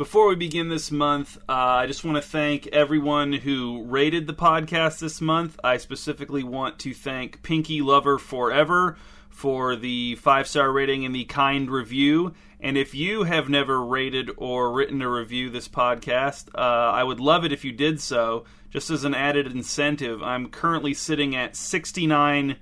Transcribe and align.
Before 0.00 0.28
we 0.28 0.34
begin 0.34 0.70
this 0.70 0.90
month, 0.90 1.36
uh, 1.46 1.52
I 1.52 1.86
just 1.86 2.06
want 2.06 2.16
to 2.16 2.22
thank 2.22 2.66
everyone 2.68 3.34
who 3.34 3.82
rated 3.82 4.26
the 4.26 4.32
podcast 4.32 4.98
this 4.98 5.20
month. 5.20 5.60
I 5.62 5.76
specifically 5.76 6.42
want 6.42 6.78
to 6.78 6.94
thank 6.94 7.42
Pinky 7.42 7.82
Lover 7.82 8.16
Forever 8.16 8.96
for 9.28 9.76
the 9.76 10.14
five 10.14 10.48
star 10.48 10.72
rating 10.72 11.04
and 11.04 11.14
the 11.14 11.26
kind 11.26 11.70
review. 11.70 12.32
And 12.60 12.78
if 12.78 12.94
you 12.94 13.24
have 13.24 13.50
never 13.50 13.84
rated 13.84 14.30
or 14.38 14.72
written 14.72 15.02
a 15.02 15.10
review 15.10 15.50
this 15.50 15.68
podcast, 15.68 16.48
uh, 16.54 16.60
I 16.92 17.04
would 17.04 17.20
love 17.20 17.44
it 17.44 17.52
if 17.52 17.62
you 17.62 17.70
did 17.70 18.00
so. 18.00 18.46
Just 18.70 18.88
as 18.88 19.04
an 19.04 19.14
added 19.14 19.48
incentive, 19.48 20.22
I'm 20.22 20.48
currently 20.48 20.94
sitting 20.94 21.36
at 21.36 21.56
69 21.56 22.56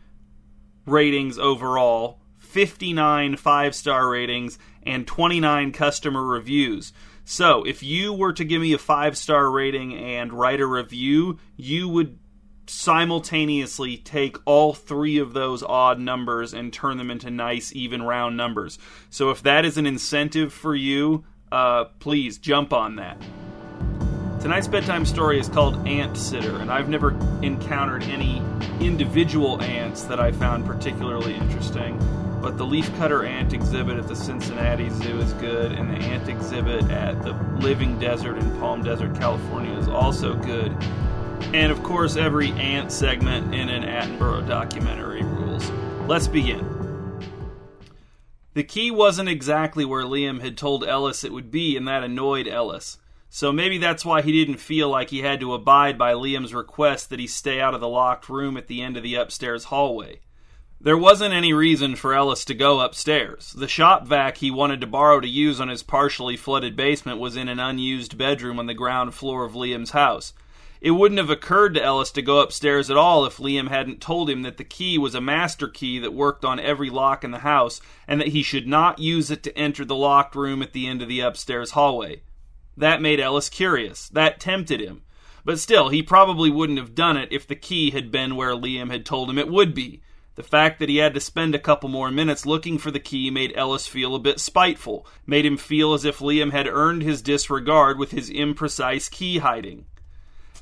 ratings 0.86 1.38
overall, 1.38 2.18
59 2.40 3.36
five 3.36 3.76
star 3.76 4.10
ratings, 4.10 4.58
and 4.82 5.06
29 5.06 5.70
customer 5.70 6.24
reviews. 6.24 6.92
So, 7.30 7.62
if 7.64 7.82
you 7.82 8.14
were 8.14 8.32
to 8.32 8.42
give 8.42 8.62
me 8.62 8.72
a 8.72 8.78
five 8.78 9.14
star 9.14 9.50
rating 9.50 9.94
and 9.94 10.32
write 10.32 10.60
a 10.60 10.66
review, 10.66 11.38
you 11.58 11.86
would 11.86 12.18
simultaneously 12.66 13.98
take 13.98 14.38
all 14.46 14.72
three 14.72 15.18
of 15.18 15.34
those 15.34 15.62
odd 15.62 16.00
numbers 16.00 16.54
and 16.54 16.72
turn 16.72 16.96
them 16.96 17.10
into 17.10 17.30
nice, 17.30 17.70
even 17.76 18.02
round 18.02 18.38
numbers. 18.38 18.78
So, 19.10 19.28
if 19.28 19.42
that 19.42 19.66
is 19.66 19.76
an 19.76 19.84
incentive 19.84 20.54
for 20.54 20.74
you, 20.74 21.26
uh, 21.52 21.84
please 21.98 22.38
jump 22.38 22.72
on 22.72 22.96
that. 22.96 23.20
Tonight's 24.40 24.66
bedtime 24.66 25.04
story 25.04 25.38
is 25.38 25.50
called 25.50 25.86
Ant 25.86 26.16
Sitter, 26.16 26.56
and 26.56 26.72
I've 26.72 26.88
never 26.88 27.10
encountered 27.42 28.04
any 28.04 28.38
individual 28.80 29.60
ants 29.60 30.04
that 30.04 30.18
I 30.18 30.32
found 30.32 30.64
particularly 30.64 31.34
interesting. 31.34 31.98
But 32.40 32.56
the 32.56 32.64
leafcutter 32.64 33.26
ant 33.26 33.52
exhibit 33.52 33.98
at 33.98 34.06
the 34.06 34.14
Cincinnati 34.14 34.90
Zoo 34.90 35.18
is 35.18 35.32
good, 35.34 35.72
and 35.72 35.90
the 35.90 35.96
ant 35.96 36.28
exhibit 36.28 36.88
at 36.90 37.20
the 37.22 37.32
Living 37.58 37.98
Desert 37.98 38.38
in 38.38 38.58
Palm 38.60 38.82
Desert, 38.82 39.18
California 39.18 39.76
is 39.76 39.88
also 39.88 40.34
good. 40.34 40.70
And 41.52 41.72
of 41.72 41.82
course, 41.82 42.16
every 42.16 42.52
ant 42.52 42.92
segment 42.92 43.54
in 43.54 43.68
an 43.68 43.82
Attenborough 43.82 44.46
documentary 44.46 45.24
rules. 45.24 45.68
Let's 46.06 46.28
begin. 46.28 46.78
The 48.54 48.64
key 48.64 48.90
wasn't 48.90 49.28
exactly 49.28 49.84
where 49.84 50.04
Liam 50.04 50.40
had 50.40 50.56
told 50.56 50.84
Ellis 50.84 51.24
it 51.24 51.32
would 51.32 51.50
be, 51.50 51.76
and 51.76 51.88
that 51.88 52.04
annoyed 52.04 52.46
Ellis. 52.46 52.98
So 53.28 53.52
maybe 53.52 53.78
that's 53.78 54.04
why 54.04 54.22
he 54.22 54.32
didn't 54.32 54.60
feel 54.60 54.88
like 54.88 55.10
he 55.10 55.20
had 55.20 55.40
to 55.40 55.54
abide 55.54 55.98
by 55.98 56.12
Liam's 56.14 56.54
request 56.54 57.10
that 57.10 57.18
he 57.18 57.26
stay 57.26 57.60
out 57.60 57.74
of 57.74 57.80
the 57.80 57.88
locked 57.88 58.28
room 58.28 58.56
at 58.56 58.68
the 58.68 58.80
end 58.80 58.96
of 58.96 59.02
the 59.02 59.16
upstairs 59.16 59.64
hallway. 59.64 60.20
There 60.80 60.96
wasn't 60.96 61.34
any 61.34 61.52
reason 61.52 61.96
for 61.96 62.14
Ellis 62.14 62.44
to 62.44 62.54
go 62.54 62.78
upstairs. 62.78 63.52
The 63.52 63.66
shop 63.66 64.06
vac 64.06 64.36
he 64.36 64.52
wanted 64.52 64.80
to 64.80 64.86
borrow 64.86 65.18
to 65.18 65.26
use 65.26 65.60
on 65.60 65.66
his 65.66 65.82
partially 65.82 66.36
flooded 66.36 66.76
basement 66.76 67.18
was 67.18 67.36
in 67.36 67.48
an 67.48 67.58
unused 67.58 68.16
bedroom 68.16 68.60
on 68.60 68.66
the 68.66 68.74
ground 68.74 69.12
floor 69.12 69.44
of 69.44 69.54
Liam's 69.54 69.90
house. 69.90 70.34
It 70.80 70.92
wouldn't 70.92 71.18
have 71.18 71.30
occurred 71.30 71.74
to 71.74 71.82
Ellis 71.82 72.12
to 72.12 72.22
go 72.22 72.38
upstairs 72.38 72.90
at 72.90 72.96
all 72.96 73.26
if 73.26 73.38
Liam 73.38 73.68
hadn't 73.68 74.00
told 74.00 74.30
him 74.30 74.42
that 74.42 74.56
the 74.56 74.62
key 74.62 74.98
was 74.98 75.16
a 75.16 75.20
master 75.20 75.66
key 75.66 75.98
that 75.98 76.14
worked 76.14 76.44
on 76.44 76.60
every 76.60 76.90
lock 76.90 77.24
in 77.24 77.32
the 77.32 77.38
house 77.38 77.80
and 78.06 78.20
that 78.20 78.28
he 78.28 78.44
should 78.44 78.68
not 78.68 79.00
use 79.00 79.32
it 79.32 79.42
to 79.42 79.58
enter 79.58 79.84
the 79.84 79.96
locked 79.96 80.36
room 80.36 80.62
at 80.62 80.74
the 80.74 80.86
end 80.86 81.02
of 81.02 81.08
the 81.08 81.18
upstairs 81.18 81.72
hallway. 81.72 82.22
That 82.76 83.02
made 83.02 83.18
Ellis 83.18 83.48
curious. 83.48 84.08
That 84.10 84.38
tempted 84.38 84.80
him. 84.80 85.02
But 85.44 85.58
still, 85.58 85.88
he 85.88 86.04
probably 86.04 86.50
wouldn't 86.50 86.78
have 86.78 86.94
done 86.94 87.16
it 87.16 87.32
if 87.32 87.48
the 87.48 87.56
key 87.56 87.90
had 87.90 88.12
been 88.12 88.36
where 88.36 88.54
Liam 88.54 88.92
had 88.92 89.04
told 89.04 89.28
him 89.28 89.38
it 89.38 89.48
would 89.48 89.74
be. 89.74 90.02
The 90.38 90.44
fact 90.44 90.78
that 90.78 90.88
he 90.88 90.98
had 90.98 91.14
to 91.14 91.20
spend 91.20 91.56
a 91.56 91.58
couple 91.58 91.88
more 91.88 92.12
minutes 92.12 92.46
looking 92.46 92.78
for 92.78 92.92
the 92.92 93.00
key 93.00 93.28
made 93.28 93.52
Ellis 93.56 93.88
feel 93.88 94.14
a 94.14 94.20
bit 94.20 94.38
spiteful, 94.38 95.04
made 95.26 95.44
him 95.44 95.56
feel 95.56 95.94
as 95.94 96.04
if 96.04 96.20
Liam 96.20 96.52
had 96.52 96.68
earned 96.68 97.02
his 97.02 97.22
disregard 97.22 97.98
with 97.98 98.12
his 98.12 98.30
imprecise 98.30 99.10
key 99.10 99.38
hiding. 99.38 99.86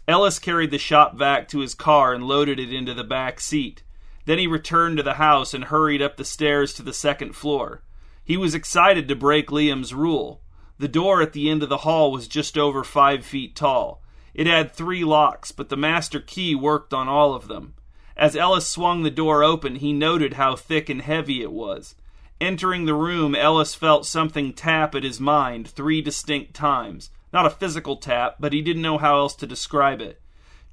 Ellis 0.08 0.38
carried 0.38 0.70
the 0.70 0.78
shop 0.78 1.18
vac 1.18 1.46
to 1.48 1.58
his 1.58 1.74
car 1.74 2.14
and 2.14 2.24
loaded 2.24 2.58
it 2.58 2.72
into 2.72 2.94
the 2.94 3.04
back 3.04 3.38
seat. 3.38 3.82
Then 4.24 4.38
he 4.38 4.46
returned 4.46 4.96
to 4.96 5.02
the 5.02 5.20
house 5.20 5.52
and 5.52 5.64
hurried 5.64 6.00
up 6.00 6.16
the 6.16 6.24
stairs 6.24 6.72
to 6.72 6.82
the 6.82 6.94
second 6.94 7.36
floor. 7.36 7.82
He 8.24 8.38
was 8.38 8.54
excited 8.54 9.06
to 9.08 9.14
break 9.14 9.48
Liam's 9.48 9.92
rule. 9.92 10.40
The 10.78 10.88
door 10.88 11.20
at 11.20 11.34
the 11.34 11.50
end 11.50 11.62
of 11.62 11.68
the 11.68 11.84
hall 11.84 12.10
was 12.10 12.28
just 12.28 12.56
over 12.56 12.82
five 12.82 13.26
feet 13.26 13.54
tall. 13.54 14.02
It 14.32 14.46
had 14.46 14.72
three 14.72 15.04
locks, 15.04 15.52
but 15.52 15.68
the 15.68 15.76
master 15.76 16.20
key 16.20 16.54
worked 16.54 16.94
on 16.94 17.08
all 17.08 17.34
of 17.34 17.46
them. 17.46 17.74
As 18.16 18.34
Ellis 18.34 18.66
swung 18.66 19.02
the 19.02 19.10
door 19.10 19.44
open, 19.44 19.76
he 19.76 19.92
noted 19.92 20.34
how 20.34 20.56
thick 20.56 20.88
and 20.88 21.02
heavy 21.02 21.42
it 21.42 21.52
was. 21.52 21.94
Entering 22.40 22.86
the 22.86 22.94
room, 22.94 23.34
Ellis 23.34 23.74
felt 23.74 24.06
something 24.06 24.52
tap 24.52 24.94
at 24.94 25.04
his 25.04 25.20
mind 25.20 25.68
three 25.68 26.00
distinct 26.00 26.54
times. 26.54 27.10
Not 27.32 27.46
a 27.46 27.50
physical 27.50 27.96
tap, 27.96 28.36
but 28.40 28.52
he 28.52 28.62
didn't 28.62 28.82
know 28.82 28.98
how 28.98 29.18
else 29.18 29.34
to 29.36 29.46
describe 29.46 30.00
it. 30.00 30.20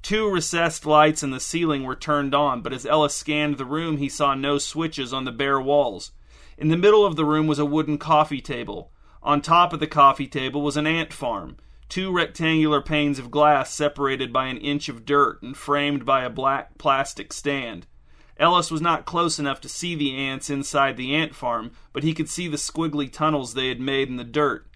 Two 0.00 0.30
recessed 0.30 0.86
lights 0.86 1.22
in 1.22 1.30
the 1.30 1.40
ceiling 1.40 1.84
were 1.84 1.94
turned 1.94 2.34
on, 2.34 2.60
but 2.62 2.72
as 2.72 2.86
Ellis 2.86 3.14
scanned 3.14 3.56
the 3.56 3.64
room, 3.64 3.96
he 3.98 4.08
saw 4.08 4.34
no 4.34 4.58
switches 4.58 5.12
on 5.12 5.24
the 5.24 5.32
bare 5.32 5.60
walls. 5.60 6.12
In 6.56 6.68
the 6.68 6.76
middle 6.76 7.04
of 7.04 7.16
the 7.16 7.24
room 7.24 7.46
was 7.46 7.58
a 7.58 7.64
wooden 7.64 7.98
coffee 7.98 8.40
table. 8.40 8.90
On 9.22 9.40
top 9.40 9.72
of 9.72 9.80
the 9.80 9.86
coffee 9.86 10.26
table 10.26 10.60
was 10.62 10.76
an 10.76 10.86
ant 10.86 11.12
farm, 11.12 11.56
two 11.88 12.12
rectangular 12.12 12.80
panes 12.80 13.18
of 13.18 13.30
glass 13.30 13.72
separated 13.72 14.32
by 14.32 14.46
an 14.46 14.58
inch 14.58 14.88
of 14.88 15.04
dirt 15.04 15.42
and 15.42 15.56
framed 15.56 16.04
by 16.04 16.24
a 16.24 16.30
black 16.30 16.78
plastic 16.78 17.32
stand. 17.32 17.86
Ellis 18.36 18.70
was 18.70 18.80
not 18.80 19.04
close 19.04 19.38
enough 19.38 19.60
to 19.60 19.68
see 19.68 19.94
the 19.94 20.16
ants 20.16 20.50
inside 20.50 20.96
the 20.96 21.14
ant 21.14 21.34
farm, 21.34 21.70
but 21.92 22.02
he 22.02 22.14
could 22.14 22.28
see 22.28 22.48
the 22.48 22.56
squiggly 22.56 23.10
tunnels 23.10 23.54
they 23.54 23.68
had 23.68 23.80
made 23.80 24.08
in 24.08 24.16
the 24.16 24.24
dirt. 24.24 24.66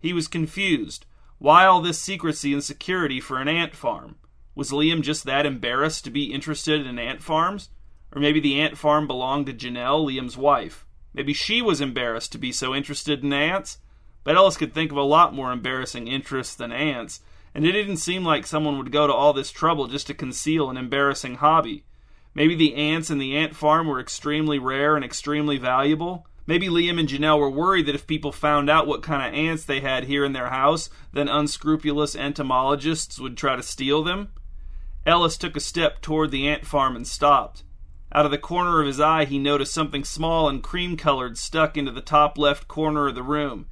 He 0.00 0.12
was 0.12 0.26
confused. 0.26 1.06
Why 1.38 1.64
all 1.64 1.80
this 1.80 1.98
secrecy 1.98 2.52
and 2.52 2.62
security 2.62 3.20
for 3.20 3.40
an 3.40 3.48
ant 3.48 3.74
farm? 3.74 4.16
Was 4.54 4.70
Liam 4.70 5.02
just 5.02 5.24
that 5.24 5.46
embarrassed 5.46 6.04
to 6.04 6.10
be 6.10 6.32
interested 6.32 6.86
in 6.86 6.98
ant 6.98 7.22
farms? 7.22 7.70
Or 8.12 8.20
maybe 8.20 8.40
the 8.40 8.60
ant 8.60 8.78
farm 8.78 9.06
belonged 9.06 9.46
to 9.46 9.52
Janelle, 9.52 10.06
Liam's 10.06 10.36
wife. 10.36 10.86
Maybe 11.12 11.32
she 11.32 11.62
was 11.62 11.80
embarrassed 11.80 12.32
to 12.32 12.38
be 12.38 12.52
so 12.52 12.74
interested 12.74 13.22
in 13.22 13.32
ants? 13.32 13.78
But 14.24 14.36
Ellis 14.36 14.56
could 14.56 14.72
think 14.72 14.90
of 14.90 14.96
a 14.96 15.02
lot 15.02 15.34
more 15.34 15.52
embarrassing 15.52 16.08
interests 16.08 16.54
than 16.54 16.72
ants, 16.72 17.20
and 17.54 17.64
it 17.64 17.72
didn't 17.72 17.98
seem 17.98 18.24
like 18.24 18.46
someone 18.46 18.78
would 18.78 18.90
go 18.90 19.06
to 19.06 19.12
all 19.12 19.32
this 19.32 19.50
trouble 19.50 19.86
just 19.86 20.06
to 20.08 20.14
conceal 20.14 20.70
an 20.70 20.76
embarrassing 20.76 21.36
hobby. 21.36 21.84
Maybe 22.34 22.56
the 22.56 22.74
ants 22.74 23.10
in 23.10 23.18
the 23.18 23.36
ant 23.36 23.54
farm 23.54 23.86
were 23.86 24.00
extremely 24.00 24.58
rare 24.58 24.96
and 24.96 25.04
extremely 25.04 25.56
valuable. 25.56 26.26
Maybe 26.46 26.68
Liam 26.68 26.98
and 26.98 27.08
Janelle 27.08 27.38
were 27.38 27.50
worried 27.50 27.86
that 27.86 27.94
if 27.94 28.06
people 28.06 28.32
found 28.32 28.68
out 28.68 28.86
what 28.86 29.02
kind 29.02 29.22
of 29.22 29.38
ants 29.38 29.64
they 29.64 29.80
had 29.80 30.04
here 30.04 30.24
in 30.24 30.32
their 30.32 30.50
house, 30.50 30.90
then 31.12 31.28
unscrupulous 31.28 32.16
entomologists 32.16 33.20
would 33.20 33.36
try 33.36 33.56
to 33.56 33.62
steal 33.62 34.02
them. 34.02 34.30
Ellis 35.06 35.36
took 35.36 35.56
a 35.56 35.60
step 35.60 36.00
toward 36.00 36.30
the 36.30 36.48
ant 36.48 36.66
farm 36.66 36.96
and 36.96 37.06
stopped. 37.06 37.62
Out 38.12 38.24
of 38.24 38.30
the 38.30 38.38
corner 38.38 38.80
of 38.80 38.86
his 38.86 39.00
eye, 39.00 39.26
he 39.26 39.38
noticed 39.38 39.72
something 39.72 40.04
small 40.04 40.48
and 40.48 40.62
cream 40.62 40.96
colored 40.96 41.38
stuck 41.38 41.76
into 41.76 41.92
the 41.92 42.00
top 42.00 42.36
left 42.36 42.68
corner 42.68 43.08
of 43.08 43.14
the 43.14 43.22
room. 43.22 43.66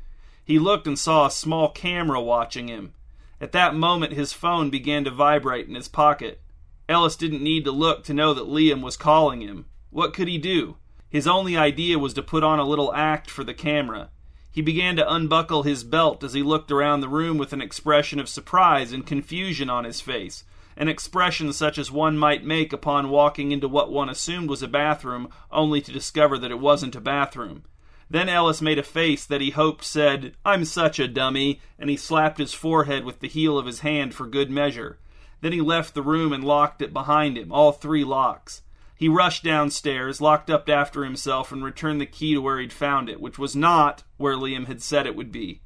He 0.45 0.59
looked 0.59 0.87
and 0.87 0.99
saw 0.99 1.27
a 1.27 1.31
small 1.31 1.69
camera 1.71 2.21
watching 2.21 2.69
him. 2.69 2.95
At 3.41 3.53
that 3.53 3.75
moment, 3.75 4.13
his 4.13 4.33
phone 4.33 4.71
began 4.71 5.05
to 5.05 5.11
vibrate 5.11 5.69
in 5.69 5.75
his 5.75 5.89
pocket. 5.89 6.41
Ellis 6.89 7.17
didn't 7.17 7.43
need 7.43 7.65
to 7.65 7.73
look 7.73 8.05
to 8.05 8.15
know 8.15 8.35
that 8.35 8.49
Liam 8.49 8.83
was 8.83 8.97
calling 8.97 9.41
him. 9.41 9.67
What 9.91 10.15
could 10.15 10.29
he 10.29 10.39
do? 10.39 10.77
His 11.09 11.27
only 11.27 11.57
idea 11.57 11.99
was 11.99 12.15
to 12.15 12.23
put 12.23 12.43
on 12.43 12.59
a 12.59 12.65
little 12.65 12.95
act 12.95 13.31
for 13.31 13.45
the 13.45 13.55
camera. 13.55 14.11
He 14.51 14.63
began 14.63 14.97
to 14.97 15.13
unbuckle 15.13 15.63
his 15.63 15.85
belt 15.85 16.23
as 16.23 16.35
he 16.35 16.43
looked 16.43 16.71
around 16.71 17.01
the 17.01 17.09
room 17.09 17.39
with 17.39 17.53
an 17.53 17.63
expression 17.63 18.21
of 18.21 18.29
surprise 18.29 18.93
and 18.93 19.07
confusion 19.07 19.71
on 19.71 19.85
his 19.85 20.01
face, 20.01 20.45
an 20.77 20.89
expression 20.89 21.53
such 21.53 21.79
as 21.79 21.91
one 21.91 22.19
might 22.19 22.45
make 22.45 22.73
upon 22.73 23.09
walking 23.09 23.53
into 23.53 23.69
what 23.69 23.91
one 23.91 24.09
assumed 24.09 24.51
was 24.51 24.63
a 24.63 24.69
bathroom 24.69 25.29
only 25.51 25.81
to 25.81 25.93
discover 25.93 26.37
that 26.39 26.51
it 26.51 26.61
wasn't 26.61 26.97
a 26.97 27.01
bathroom. 27.01 27.65
Then 28.13 28.29
Ellis 28.29 28.61
made 28.61 28.79
a 28.79 28.83
face 28.83 29.25
that 29.25 29.41
he 29.41 29.53
hoped 29.53 29.83
said, 29.83 30.35
I'm 30.45 30.67
such 30.67 30.99
a 30.99 31.09
dummy, 31.09 31.63
and 31.79 31.89
he 31.89 31.97
slapped 31.97 32.37
his 32.37 32.53
forehead 32.53 33.07
with 33.07 33.21
the 33.21 33.29
heel 33.29 33.57
of 33.57 33.65
his 33.65 33.81
hand 33.81 34.15
for 34.15 34.27
good 34.27 34.51
measure. 34.51 34.99
Then 35.41 35.53
he 35.53 35.63
left 35.63 35.95
the 35.95 36.03
room 36.03 36.31
and 36.31 36.45
locked 36.45 36.83
it 36.83 36.93
behind 36.93 37.39
him, 37.39 37.51
all 37.51 37.73
three 37.73 38.05
locks. 38.05 38.61
He 38.95 39.09
rushed 39.09 39.45
downstairs, 39.45 40.21
locked 40.21 40.51
up 40.51 40.69
after 40.69 41.05
himself, 41.05 41.53
and 41.53 41.65
returned 41.65 42.03
the 42.03 42.07
key 42.07 42.35
to 42.35 42.43
where 42.43 42.61
he'd 42.61 42.71
found 42.71 43.09
it, 43.09 43.19
which 43.19 43.39
was 43.39 43.57
not 43.57 44.03
where 44.19 44.37
Liam 44.37 44.67
had 44.67 44.83
said 44.83 45.07
it 45.07 45.17
would 45.17 45.33
be. 45.33 45.63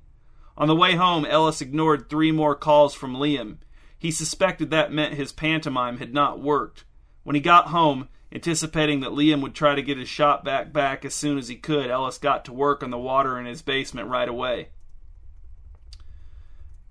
On 0.57 0.69
the 0.69 0.77
way 0.77 0.95
home, 0.95 1.27
Ellis 1.27 1.61
ignored 1.61 2.09
three 2.09 2.31
more 2.31 2.55
calls 2.55 2.95
from 2.95 3.17
Liam. 3.17 3.57
He 3.99 4.13
suspected 4.13 4.71
that 4.71 4.93
meant 4.93 5.15
his 5.15 5.33
pantomime 5.33 5.99
had 5.99 6.15
not 6.15 6.41
worked. 6.41 6.85
When 7.25 7.35
he 7.35 7.41
got 7.41 7.71
home, 7.71 8.09
Anticipating 8.33 9.01
that 9.01 9.13
Liam 9.13 9.41
would 9.41 9.55
try 9.55 9.75
to 9.75 9.83
get 9.83 9.99
his 9.99 10.09
shop 10.09 10.45
vac 10.45 10.73
back 10.73 11.05
as 11.05 11.15
soon 11.15 11.39
as 11.39 11.49
he 11.49 11.57
could, 11.57 11.91
Ellis 11.91 12.19
got 12.19 12.45
to 12.45 12.53
work 12.53 12.83
on 12.83 12.91
the 12.91 12.99
water 12.99 13.39
in 13.39 13.47
his 13.47 13.63
basement 13.63 14.09
right 14.09 14.29
away. 14.29 14.69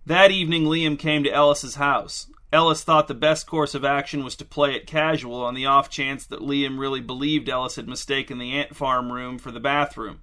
That 0.06 0.32
evening, 0.32 0.64
Liam 0.64 0.98
came 0.98 1.24
to 1.24 1.34
Ellis's 1.34 1.76
house. 1.76 2.28
Ellis 2.54 2.84
thought 2.84 3.10
the 3.10 3.14
best 3.14 3.48
course 3.48 3.76
of 3.76 3.84
action 3.84 4.24
was 4.24 4.36
to 4.38 4.46
play 4.46 4.76
it 4.76 4.88
casual 4.88 5.44
on 5.44 5.56
the 5.56 5.66
off 5.66 5.90
chance 5.90 6.26
that 6.28 6.40
Liam 6.40 6.80
really 6.80 7.02
believed 7.02 7.50
Ellis 7.50 7.76
had 7.76 7.88
mistaken 7.88 8.38
the 8.38 8.54
ant 8.54 8.76
farm 8.76 9.12
room 9.12 9.38
for 9.38 9.52
the 9.52 9.60
bathroom. 9.60 10.22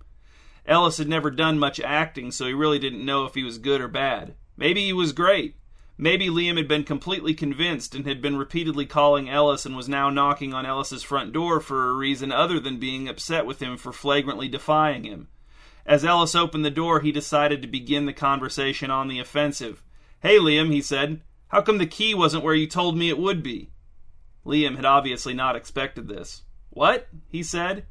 Ellis 0.64 0.98
had 0.98 1.08
never 1.08 1.30
done 1.30 1.58
much 1.58 1.80
acting, 1.80 2.30
so 2.30 2.46
he 2.46 2.54
really 2.54 2.78
didn't 2.78 3.04
know 3.04 3.26
if 3.26 3.34
he 3.34 3.42
was 3.42 3.58
good 3.58 3.80
or 3.80 3.88
bad. 3.88 4.34
Maybe 4.56 4.84
he 4.84 4.92
was 4.92 5.12
great. 5.12 5.56
Maybe 5.98 6.28
Liam 6.28 6.56
had 6.56 6.68
been 6.68 6.84
completely 6.84 7.34
convinced 7.34 7.94
and 7.94 8.06
had 8.06 8.22
been 8.22 8.36
repeatedly 8.36 8.86
calling 8.86 9.28
Ellis 9.28 9.66
and 9.66 9.76
was 9.76 9.88
now 9.88 10.10
knocking 10.10 10.54
on 10.54 10.66
Ellis's 10.66 11.02
front 11.02 11.32
door 11.32 11.60
for 11.60 11.88
a 11.88 11.94
reason 11.94 12.32
other 12.32 12.58
than 12.58 12.78
being 12.78 13.08
upset 13.08 13.46
with 13.46 13.60
him 13.60 13.76
for 13.76 13.92
flagrantly 13.92 14.48
defying 14.48 15.04
him. 15.04 15.28
As 15.84 16.04
Ellis 16.04 16.34
opened 16.34 16.64
the 16.64 16.70
door, 16.70 17.00
he 17.00 17.12
decided 17.12 17.60
to 17.62 17.68
begin 17.68 18.06
the 18.06 18.12
conversation 18.12 18.90
on 18.90 19.08
the 19.08 19.18
offensive. 19.18 19.82
Hey, 20.20 20.38
Liam, 20.38 20.72
he 20.72 20.80
said, 20.80 21.20
how 21.48 21.60
come 21.60 21.76
the 21.76 21.86
key 21.86 22.14
wasn't 22.14 22.44
where 22.44 22.54
you 22.54 22.66
told 22.66 22.96
me 22.96 23.10
it 23.10 23.18
would 23.18 23.42
be? 23.42 23.70
Liam 24.46 24.76
had 24.76 24.86
obviously 24.86 25.34
not 25.34 25.54
expected 25.54 26.08
this. 26.08 26.42
What? 26.70 27.08
he 27.28 27.42
said. 27.42 27.84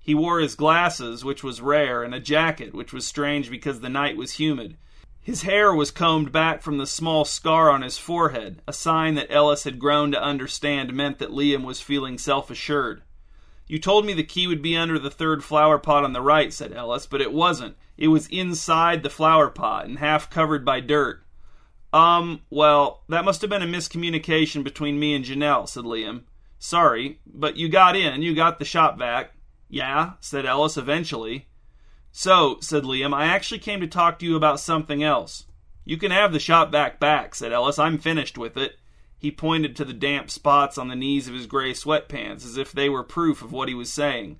He 0.00 0.14
wore 0.14 0.40
his 0.40 0.54
glasses, 0.54 1.22
which 1.22 1.44
was 1.44 1.60
rare, 1.60 2.02
and 2.02 2.14
a 2.14 2.20
jacket, 2.20 2.74
which 2.74 2.92
was 2.92 3.06
strange 3.06 3.50
because 3.50 3.80
the 3.80 3.90
night 3.90 4.16
was 4.16 4.32
humid. 4.32 4.78
His 5.22 5.42
hair 5.42 5.72
was 5.72 5.92
combed 5.92 6.32
back 6.32 6.62
from 6.62 6.78
the 6.78 6.86
small 6.86 7.24
scar 7.24 7.70
on 7.70 7.82
his 7.82 7.96
forehead, 7.96 8.60
a 8.66 8.72
sign 8.72 9.14
that 9.14 9.30
Ellis 9.30 9.62
had 9.62 9.78
grown 9.78 10.10
to 10.10 10.20
understand 10.20 10.92
meant 10.92 11.20
that 11.20 11.30
Liam 11.30 11.62
was 11.62 11.80
feeling 11.80 12.18
self 12.18 12.50
assured. 12.50 13.02
You 13.68 13.78
told 13.78 14.04
me 14.04 14.14
the 14.14 14.24
key 14.24 14.48
would 14.48 14.62
be 14.62 14.76
under 14.76 14.98
the 14.98 15.12
third 15.12 15.44
flower 15.44 15.78
pot 15.78 16.02
on 16.02 16.12
the 16.12 16.20
right, 16.20 16.52
said 16.52 16.72
Ellis, 16.72 17.06
but 17.06 17.20
it 17.20 17.32
wasn't. 17.32 17.76
It 17.96 18.08
was 18.08 18.26
inside 18.26 19.04
the 19.04 19.10
flower 19.10 19.48
pot 19.48 19.86
and 19.86 20.00
half 20.00 20.28
covered 20.28 20.64
by 20.64 20.80
dirt. 20.80 21.24
Um, 21.92 22.40
well, 22.50 23.04
that 23.08 23.24
must 23.24 23.42
have 23.42 23.50
been 23.50 23.62
a 23.62 23.66
miscommunication 23.66 24.64
between 24.64 24.98
me 24.98 25.14
and 25.14 25.24
Janelle, 25.24 25.68
said 25.68 25.84
Liam. 25.84 26.22
Sorry, 26.58 27.20
but 27.24 27.56
you 27.56 27.68
got 27.68 27.94
in, 27.94 28.22
you 28.22 28.34
got 28.34 28.58
the 28.58 28.64
shop 28.64 28.98
vac. 28.98 29.34
Yeah, 29.68 30.14
said 30.18 30.46
Ellis 30.46 30.76
eventually. 30.76 31.46
So, 32.14 32.58
said 32.60 32.84
Liam, 32.84 33.14
I 33.14 33.24
actually 33.24 33.58
came 33.58 33.80
to 33.80 33.86
talk 33.86 34.18
to 34.18 34.26
you 34.26 34.36
about 34.36 34.60
something 34.60 35.02
else. 35.02 35.46
You 35.84 35.96
can 35.96 36.10
have 36.10 36.32
the 36.32 36.38
shop 36.38 36.70
vac 36.70 37.00
back, 37.00 37.34
said 37.34 37.52
Ellis. 37.52 37.78
I'm 37.78 37.98
finished 37.98 38.36
with 38.36 38.56
it. 38.56 38.76
He 39.18 39.30
pointed 39.30 39.74
to 39.76 39.84
the 39.84 39.94
damp 39.94 40.30
spots 40.30 40.76
on 40.76 40.88
the 40.88 40.94
knees 40.94 41.26
of 41.26 41.34
his 41.34 41.46
gray 41.46 41.72
sweatpants 41.72 42.44
as 42.44 42.58
if 42.58 42.70
they 42.70 42.88
were 42.88 43.02
proof 43.02 43.40
of 43.40 43.50
what 43.50 43.68
he 43.68 43.74
was 43.74 43.90
saying. 43.90 44.38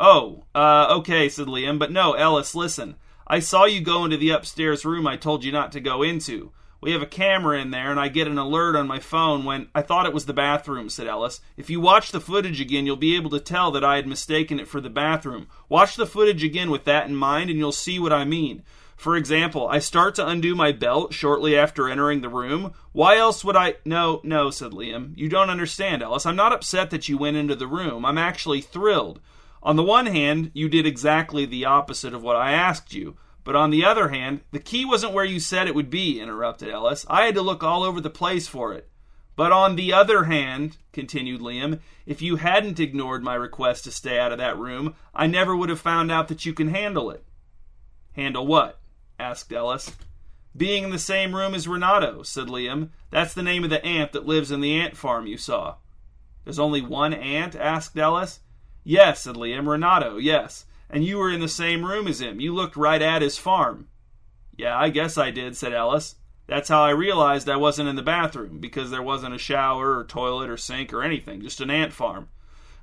Oh, 0.00 0.44
uh, 0.54 0.86
okay, 0.98 1.28
said 1.28 1.48
Liam, 1.48 1.78
but 1.78 1.92
no, 1.92 2.14
Ellis, 2.14 2.54
listen. 2.54 2.96
I 3.26 3.40
saw 3.40 3.66
you 3.66 3.80
go 3.80 4.04
into 4.04 4.16
the 4.16 4.30
upstairs 4.30 4.84
room 4.84 5.06
I 5.06 5.16
told 5.16 5.44
you 5.44 5.52
not 5.52 5.72
to 5.72 5.80
go 5.80 6.02
into. 6.02 6.52
We 6.80 6.92
have 6.92 7.02
a 7.02 7.06
camera 7.06 7.60
in 7.60 7.70
there, 7.70 7.90
and 7.90 7.98
I 7.98 8.08
get 8.08 8.28
an 8.28 8.38
alert 8.38 8.76
on 8.76 8.86
my 8.86 8.98
phone 8.98 9.44
when 9.44 9.68
I 9.74 9.82
thought 9.82 10.06
it 10.06 10.12
was 10.12 10.26
the 10.26 10.32
bathroom, 10.32 10.88
said 10.88 11.06
Ellis. 11.06 11.40
If 11.56 11.70
you 11.70 11.80
watch 11.80 12.12
the 12.12 12.20
footage 12.20 12.60
again, 12.60 12.86
you'll 12.86 12.96
be 12.96 13.16
able 13.16 13.30
to 13.30 13.40
tell 13.40 13.70
that 13.72 13.84
I 13.84 13.96
had 13.96 14.06
mistaken 14.06 14.60
it 14.60 14.68
for 14.68 14.80
the 14.80 14.90
bathroom. 14.90 15.48
Watch 15.68 15.96
the 15.96 16.06
footage 16.06 16.44
again 16.44 16.70
with 16.70 16.84
that 16.84 17.08
in 17.08 17.16
mind, 17.16 17.50
and 17.50 17.58
you'll 17.58 17.72
see 17.72 17.98
what 17.98 18.12
I 18.12 18.24
mean. 18.24 18.62
For 18.96 19.16
example, 19.16 19.68
I 19.68 19.78
start 19.78 20.14
to 20.14 20.26
undo 20.26 20.54
my 20.54 20.72
belt 20.72 21.12
shortly 21.12 21.56
after 21.56 21.88
entering 21.88 22.22
the 22.22 22.30
room. 22.30 22.72
Why 22.92 23.16
else 23.16 23.44
would 23.44 23.56
I. 23.56 23.74
No, 23.84 24.20
no, 24.24 24.50
said 24.50 24.72
Liam. 24.72 25.12
You 25.16 25.28
don't 25.28 25.50
understand, 25.50 26.02
Ellis. 26.02 26.24
I'm 26.24 26.36
not 26.36 26.52
upset 26.52 26.90
that 26.90 27.08
you 27.08 27.18
went 27.18 27.36
into 27.36 27.54
the 27.54 27.66
room. 27.66 28.06
I'm 28.06 28.18
actually 28.18 28.62
thrilled. 28.62 29.20
On 29.62 29.76
the 29.76 29.82
one 29.82 30.06
hand, 30.06 30.50
you 30.54 30.68
did 30.68 30.86
exactly 30.86 31.44
the 31.44 31.64
opposite 31.64 32.14
of 32.14 32.22
what 32.22 32.36
I 32.36 32.52
asked 32.52 32.94
you. 32.94 33.16
But 33.46 33.54
on 33.54 33.70
the 33.70 33.84
other 33.84 34.08
hand, 34.08 34.40
the 34.50 34.58
key 34.58 34.84
wasn't 34.84 35.12
where 35.12 35.24
you 35.24 35.38
said 35.38 35.68
it 35.68 35.74
would 35.76 35.88
be, 35.88 36.20
interrupted 36.20 36.68
Ellis. 36.68 37.06
I 37.08 37.26
had 37.26 37.36
to 37.36 37.42
look 37.42 37.62
all 37.62 37.84
over 37.84 38.00
the 38.00 38.10
place 38.10 38.48
for 38.48 38.74
it. 38.74 38.90
But 39.36 39.52
on 39.52 39.76
the 39.76 39.92
other 39.92 40.24
hand, 40.24 40.78
continued 40.92 41.40
Liam, 41.40 41.78
if 42.06 42.20
you 42.20 42.36
hadn't 42.36 42.80
ignored 42.80 43.22
my 43.22 43.36
request 43.36 43.84
to 43.84 43.92
stay 43.92 44.18
out 44.18 44.32
of 44.32 44.38
that 44.38 44.58
room, 44.58 44.96
I 45.14 45.28
never 45.28 45.54
would 45.54 45.68
have 45.68 45.78
found 45.78 46.10
out 46.10 46.26
that 46.26 46.44
you 46.44 46.52
can 46.54 46.74
handle 46.74 47.08
it. 47.08 47.22
Handle 48.14 48.48
what? 48.48 48.80
asked 49.16 49.52
Ellis. 49.52 49.92
Being 50.56 50.82
in 50.82 50.90
the 50.90 50.98
same 50.98 51.32
room 51.32 51.54
as 51.54 51.68
Renato, 51.68 52.24
said 52.24 52.48
Liam. 52.48 52.88
That's 53.10 53.32
the 53.32 53.44
name 53.44 53.62
of 53.62 53.70
the 53.70 53.84
ant 53.84 54.10
that 54.10 54.26
lives 54.26 54.50
in 54.50 54.60
the 54.60 54.74
ant 54.74 54.96
farm 54.96 55.28
you 55.28 55.38
saw. 55.38 55.76
There's 56.42 56.58
only 56.58 56.82
one 56.82 57.14
ant? 57.14 57.54
asked 57.54 57.96
Ellis. 57.96 58.40
Yes, 58.82 59.22
said 59.22 59.36
Liam. 59.36 59.68
Renato, 59.68 60.16
yes 60.16 60.64
and 60.90 61.04
you 61.04 61.18
were 61.18 61.30
in 61.30 61.40
the 61.40 61.48
same 61.48 61.84
room 61.84 62.06
as 62.06 62.20
him. 62.20 62.40
You 62.40 62.54
looked 62.54 62.76
right 62.76 63.02
at 63.02 63.22
his 63.22 63.38
farm. 63.38 63.88
Yeah, 64.56 64.78
I 64.78 64.88
guess 64.88 65.18
I 65.18 65.30
did, 65.30 65.56
said 65.56 65.72
Ellis. 65.72 66.16
That's 66.46 66.68
how 66.68 66.82
I 66.82 66.90
realized 66.90 67.48
I 67.48 67.56
wasn't 67.56 67.88
in 67.88 67.96
the 67.96 68.02
bathroom, 68.02 68.60
because 68.60 68.90
there 68.90 69.02
wasn't 69.02 69.34
a 69.34 69.38
shower 69.38 69.98
or 69.98 70.04
toilet 70.04 70.48
or 70.48 70.56
sink 70.56 70.92
or 70.92 71.02
anything, 71.02 71.42
just 71.42 71.60
an 71.60 71.70
ant 71.70 71.92
farm. 71.92 72.28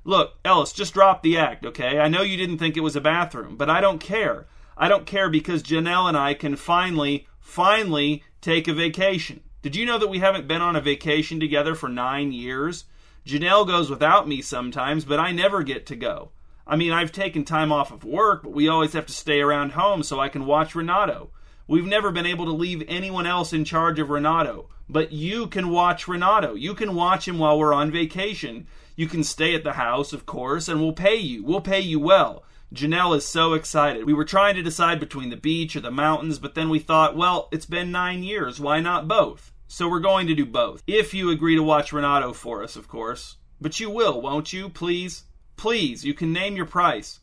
Look, 0.04 0.34
Ellis, 0.44 0.72
just 0.72 0.92
drop 0.92 1.22
the 1.22 1.38
act, 1.38 1.64
okay? 1.64 1.98
I 1.98 2.08
know 2.08 2.20
you 2.20 2.36
didn't 2.36 2.58
think 2.58 2.76
it 2.76 2.82
was 2.82 2.94
a 2.94 3.00
bathroom, 3.00 3.56
but 3.56 3.70
I 3.70 3.80
don't 3.80 4.00
care. 4.00 4.46
I 4.76 4.88
don't 4.88 5.06
care 5.06 5.30
because 5.30 5.62
Janelle 5.62 6.08
and 6.08 6.16
I 6.16 6.34
can 6.34 6.56
finally, 6.56 7.26
finally 7.40 8.22
take 8.42 8.68
a 8.68 8.74
vacation. 8.74 9.40
Did 9.62 9.76
you 9.76 9.86
know 9.86 9.96
that 9.96 10.10
we 10.10 10.18
haven't 10.18 10.46
been 10.46 10.60
on 10.60 10.76
a 10.76 10.80
vacation 10.82 11.40
together 11.40 11.74
for 11.74 11.88
nine 11.88 12.32
years? 12.32 12.84
Janelle 13.26 13.66
goes 13.66 13.88
without 13.88 14.28
me 14.28 14.42
sometimes, 14.42 15.06
but 15.06 15.18
I 15.18 15.32
never 15.32 15.62
get 15.62 15.86
to 15.86 15.96
go. 15.96 16.32
I 16.66 16.76
mean, 16.76 16.92
I've 16.92 17.12
taken 17.12 17.44
time 17.44 17.72
off 17.72 17.92
of 17.92 18.04
work, 18.04 18.42
but 18.42 18.52
we 18.52 18.68
always 18.68 18.94
have 18.94 19.06
to 19.06 19.12
stay 19.12 19.40
around 19.40 19.72
home 19.72 20.02
so 20.02 20.18
I 20.18 20.28
can 20.28 20.46
watch 20.46 20.74
Renato. 20.74 21.30
We've 21.66 21.86
never 21.86 22.10
been 22.10 22.26
able 22.26 22.46
to 22.46 22.52
leave 22.52 22.82
anyone 22.88 23.26
else 23.26 23.52
in 23.52 23.64
charge 23.64 23.98
of 23.98 24.10
Renato, 24.10 24.68
but 24.88 25.12
you 25.12 25.46
can 25.46 25.68
watch 25.68 26.08
Renato. 26.08 26.54
You 26.54 26.74
can 26.74 26.94
watch 26.94 27.28
him 27.28 27.38
while 27.38 27.58
we're 27.58 27.72
on 27.72 27.90
vacation. 27.90 28.66
You 28.96 29.08
can 29.08 29.24
stay 29.24 29.54
at 29.54 29.64
the 29.64 29.72
house, 29.72 30.12
of 30.12 30.26
course, 30.26 30.68
and 30.68 30.80
we'll 30.80 30.92
pay 30.92 31.16
you. 31.16 31.44
We'll 31.44 31.60
pay 31.60 31.80
you 31.80 32.00
well. 32.00 32.44
Janelle 32.72 33.16
is 33.16 33.26
so 33.26 33.52
excited. 33.52 34.04
We 34.04 34.14
were 34.14 34.24
trying 34.24 34.56
to 34.56 34.62
decide 34.62 35.00
between 35.00 35.30
the 35.30 35.36
beach 35.36 35.76
or 35.76 35.80
the 35.80 35.90
mountains, 35.90 36.38
but 36.38 36.54
then 36.54 36.68
we 36.70 36.78
thought, 36.78 37.16
well, 37.16 37.48
it's 37.52 37.66
been 37.66 37.92
nine 37.92 38.22
years. 38.22 38.58
Why 38.58 38.80
not 38.80 39.06
both? 39.06 39.52
So 39.68 39.88
we're 39.88 40.00
going 40.00 40.26
to 40.26 40.34
do 40.34 40.44
both. 40.44 40.82
If 40.86 41.14
you 41.14 41.30
agree 41.30 41.56
to 41.56 41.62
watch 41.62 41.92
Renato 41.92 42.32
for 42.32 42.62
us, 42.62 42.76
of 42.76 42.88
course. 42.88 43.36
But 43.60 43.80
you 43.80 43.90
will, 43.90 44.20
won't 44.20 44.52
you, 44.52 44.68
please? 44.68 45.24
Please, 45.56 46.04
you 46.04 46.14
can 46.14 46.32
name 46.32 46.56
your 46.56 46.66
price. 46.66 47.20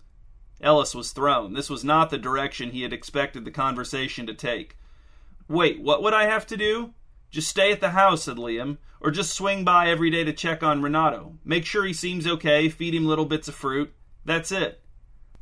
Ellis 0.62 0.94
was 0.94 1.12
thrown. 1.12 1.54
This 1.54 1.70
was 1.70 1.84
not 1.84 2.10
the 2.10 2.18
direction 2.18 2.72
he 2.72 2.84
had 2.84 2.94
expected 2.94 3.46
the 3.46 3.52
conversation 3.52 4.28
to 4.28 4.34
take. 4.34 4.78
Wait, 5.48 5.82
what 5.82 6.04
would 6.04 6.14
I 6.14 6.26
have 6.26 6.46
to 6.48 6.58
do? 6.58 6.94
Just 7.30 7.50
stay 7.50 7.72
at 7.72 7.82
the 7.82 7.92
house, 7.92 8.24
said 8.24 8.38
Liam, 8.38 8.78
or 9.00 9.10
just 9.10 9.34
swing 9.34 9.64
by 9.64 9.90
every 9.90 10.10
day 10.10 10.24
to 10.24 10.34
check 10.34 10.64
on 10.64 10.82
Renato. 10.82 11.38
Make 11.44 11.66
sure 11.66 11.86
he 11.86 11.94
seems 11.94 12.28
okay, 12.28 12.70
feed 12.70 12.94
him 12.94 13.06
little 13.06 13.26
bits 13.26 13.48
of 13.48 13.56
fruit. 13.56 13.94
That's 14.24 14.52
it. 14.52 14.82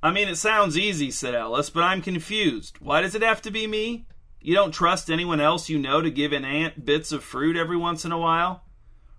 I 0.02 0.12
mean, 0.12 0.30
it 0.30 0.38
sounds 0.38 0.78
easy, 0.78 1.12
said 1.12 1.36
Ellis, 1.36 1.70
but 1.70 1.84
I'm 1.84 2.02
confused. 2.02 2.78
Why 2.80 3.02
does 3.02 3.16
it 3.16 3.22
have 3.22 3.42
to 3.42 3.52
be 3.52 3.68
me? 3.68 4.06
You 4.40 4.56
don't 4.56 4.72
trust 4.72 5.10
anyone 5.10 5.42
else 5.42 5.68
you 5.68 5.78
know 5.78 6.02
to 6.02 6.10
give 6.10 6.32
an 6.32 6.46
ant 6.46 6.86
bits 6.86 7.12
of 7.12 7.24
fruit 7.24 7.58
every 7.58 7.76
once 7.76 8.06
in 8.06 8.14
a 8.14 8.18
while? 8.18 8.64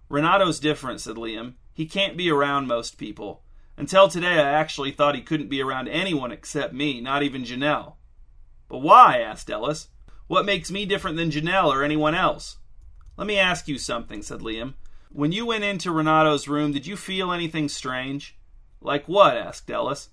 Renato's 0.08 0.58
different, 0.58 1.02
said 1.02 1.16
Liam. 1.16 1.54
He 1.74 1.84
can't 1.84 2.16
be 2.16 2.30
around 2.30 2.66
most 2.66 2.96
people. 2.96 3.42
Until 3.80 4.08
today, 4.08 4.34
I 4.34 4.52
actually 4.52 4.90
thought 4.90 5.14
he 5.14 5.22
couldn't 5.22 5.48
be 5.48 5.62
around 5.62 5.88
anyone 5.88 6.32
except 6.32 6.74
me, 6.74 7.00
not 7.00 7.22
even 7.22 7.44
Janelle. 7.44 7.94
But 8.68 8.82
why? 8.82 9.20
asked 9.20 9.48
Ellis. 9.48 9.88
What 10.26 10.44
makes 10.44 10.70
me 10.70 10.84
different 10.84 11.16
than 11.16 11.30
Janelle 11.30 11.72
or 11.72 11.82
anyone 11.82 12.14
else? 12.14 12.58
Let 13.16 13.26
me 13.26 13.38
ask 13.38 13.68
you 13.68 13.78
something, 13.78 14.20
said 14.20 14.40
Liam. 14.40 14.74
When 15.10 15.32
you 15.32 15.46
went 15.46 15.64
into 15.64 15.92
Renato's 15.92 16.46
room, 16.46 16.72
did 16.72 16.86
you 16.86 16.94
feel 16.94 17.32
anything 17.32 17.70
strange? 17.70 18.36
Like 18.82 19.08
what? 19.08 19.38
asked 19.38 19.70
Ellis. 19.70 20.10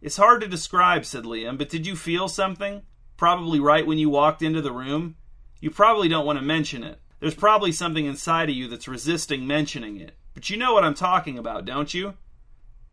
It's 0.00 0.16
hard 0.16 0.40
to 0.40 0.48
describe, 0.48 1.04
said 1.04 1.24
Liam, 1.24 1.58
but 1.58 1.68
did 1.68 1.86
you 1.86 1.96
feel 1.96 2.26
something? 2.26 2.80
Probably 3.18 3.60
right 3.60 3.86
when 3.86 3.98
you 3.98 4.08
walked 4.08 4.40
into 4.40 4.62
the 4.62 4.72
room? 4.72 5.16
You 5.60 5.70
probably 5.70 6.08
don't 6.08 6.24
want 6.24 6.38
to 6.38 6.44
mention 6.44 6.82
it. 6.82 6.98
There's 7.20 7.34
probably 7.34 7.70
something 7.70 8.06
inside 8.06 8.48
of 8.48 8.56
you 8.56 8.66
that's 8.66 8.88
resisting 8.88 9.46
mentioning 9.46 10.00
it. 10.00 10.12
But 10.32 10.48
you 10.48 10.56
know 10.56 10.72
what 10.72 10.84
I'm 10.84 10.94
talking 10.94 11.36
about, 11.36 11.66
don't 11.66 11.92
you? 11.92 12.14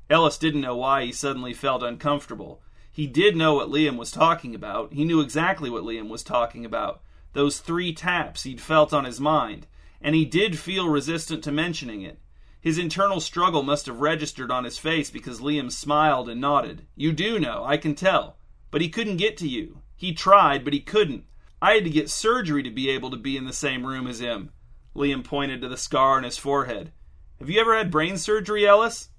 Ellis 0.10 0.38
didn't 0.38 0.62
know 0.62 0.76
why 0.76 1.06
he 1.06 1.12
suddenly 1.12 1.54
felt 1.54 1.84
uncomfortable. 1.84 2.62
He 2.92 3.08
did 3.08 3.36
know 3.36 3.54
what 3.54 3.70
Liam 3.70 3.98
was 3.98 4.12
talking 4.12 4.56
about. 4.56 4.94
He 4.94 5.06
knew 5.06 5.20
exactly 5.20 5.70
what 5.70 5.84
Liam 5.84 6.10
was 6.10 6.24
talking 6.24 6.66
about. 6.66 7.02
Those 7.34 7.60
three 7.60 7.94
taps 7.94 8.44
he'd 8.44 8.62
felt 8.62 8.94
on 8.94 9.06
his 9.06 9.20
mind. 9.20 9.68
And 10.02 10.16
he 10.16 10.26
did 10.26 10.58
feel 10.58 10.90
resistant 10.90 11.44
to 11.44 11.52
mentioning 11.52 12.02
it. 12.02 12.20
His 12.60 12.78
internal 12.78 13.20
struggle 13.20 13.64
must 13.64 13.86
have 13.86 14.02
registered 14.02 14.52
on 14.52 14.64
his 14.64 14.78
face 14.78 15.10
because 15.10 15.40
Liam 15.40 15.72
smiled 15.72 16.28
and 16.30 16.42
nodded. 16.42 16.88
You 16.96 17.12
do 17.12 17.40
know, 17.40 17.64
I 17.64 17.78
can 17.78 17.96
tell. 17.96 18.38
But 18.72 18.82
he 18.82 18.90
couldn't 18.90 19.18
get 19.18 19.38
to 19.38 19.48
you. 19.48 19.82
He 19.96 20.14
tried, 20.14 20.64
but 20.64 20.74
he 20.74 20.80
couldn't. 20.80 21.26
I 21.62 21.74
had 21.74 21.84
to 21.84 21.90
get 21.90 22.10
surgery 22.10 22.64
to 22.64 22.70
be 22.70 22.90
able 22.90 23.12
to 23.12 23.18
be 23.18 23.38
in 23.38 23.46
the 23.46 23.54
same 23.54 23.86
room 23.86 24.08
as 24.08 24.20
him. 24.20 24.52
Liam 24.96 25.24
pointed 25.24 25.62
to 25.62 25.70
the 25.70 25.78
scar 25.78 26.18
on 26.18 26.24
his 26.24 26.38
forehead. 26.38 26.92
Have 27.40 27.50
you 27.50 27.60
ever 27.62 27.78
had 27.78 27.92
brain 27.92 28.18
surgery, 28.18 28.68
Ellis? 28.68 29.10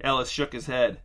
Ellis 0.00 0.30
shook 0.30 0.52
his 0.52 0.66
head. 0.66 1.00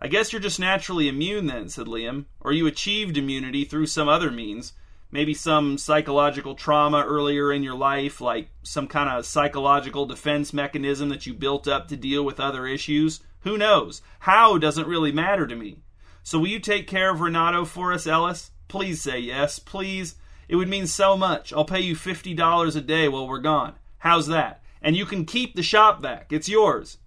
I 0.00 0.08
guess 0.08 0.32
you're 0.32 0.40
just 0.40 0.60
naturally 0.60 1.08
immune 1.08 1.46
then, 1.46 1.68
said 1.68 1.86
Liam. 1.86 2.26
Or 2.40 2.52
you 2.52 2.66
achieved 2.66 3.16
immunity 3.16 3.64
through 3.64 3.86
some 3.86 4.08
other 4.08 4.30
means. 4.30 4.72
Maybe 5.10 5.34
some 5.34 5.78
psychological 5.78 6.54
trauma 6.54 7.02
earlier 7.02 7.50
in 7.50 7.62
your 7.62 7.74
life, 7.74 8.20
like 8.20 8.50
some 8.62 8.86
kind 8.86 9.08
of 9.08 9.26
psychological 9.26 10.06
defense 10.06 10.52
mechanism 10.52 11.08
that 11.08 11.26
you 11.26 11.32
built 11.32 11.66
up 11.66 11.88
to 11.88 11.96
deal 11.96 12.24
with 12.24 12.38
other 12.38 12.66
issues. 12.66 13.20
Who 13.40 13.56
knows? 13.56 14.02
How 14.20 14.58
doesn't 14.58 14.86
really 14.86 15.12
matter 15.12 15.46
to 15.46 15.56
me. 15.56 15.82
So 16.22 16.38
will 16.38 16.48
you 16.48 16.60
take 16.60 16.86
care 16.86 17.10
of 17.10 17.20
Renato 17.20 17.64
for 17.64 17.92
us, 17.92 18.06
Ellis? 18.06 18.50
Please 18.68 19.00
say 19.00 19.18
yes, 19.18 19.58
please. 19.58 20.16
It 20.46 20.56
would 20.56 20.68
mean 20.68 20.86
so 20.86 21.16
much. 21.16 21.52
I'll 21.52 21.64
pay 21.64 21.80
you 21.80 21.96
$50 21.96 22.76
a 22.76 22.80
day 22.82 23.08
while 23.08 23.26
we're 23.26 23.38
gone. 23.38 23.74
How's 23.98 24.26
that? 24.26 24.62
And 24.82 24.94
you 24.94 25.06
can 25.06 25.24
keep 25.24 25.54
the 25.54 25.62
shop 25.62 26.02
vac. 26.02 26.32
It's 26.32 26.48
yours. 26.48 26.98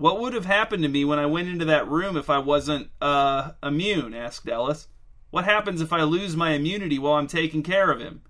What 0.00 0.18
would 0.18 0.32
have 0.32 0.46
happened 0.46 0.82
to 0.82 0.88
me 0.88 1.04
when 1.04 1.18
I 1.18 1.26
went 1.26 1.50
into 1.50 1.66
that 1.66 1.86
room 1.86 2.16
if 2.16 2.30
I 2.30 2.38
wasn't, 2.38 2.88
uh, 3.02 3.50
immune? 3.62 4.14
asked 4.14 4.48
Ellis. 4.48 4.88
What 5.28 5.44
happens 5.44 5.82
if 5.82 5.92
I 5.92 6.04
lose 6.04 6.34
my 6.34 6.52
immunity 6.52 6.98
while 6.98 7.16
I'm 7.16 7.26
taking 7.26 7.62
care 7.62 7.90
of 7.90 8.00
him? 8.00 8.22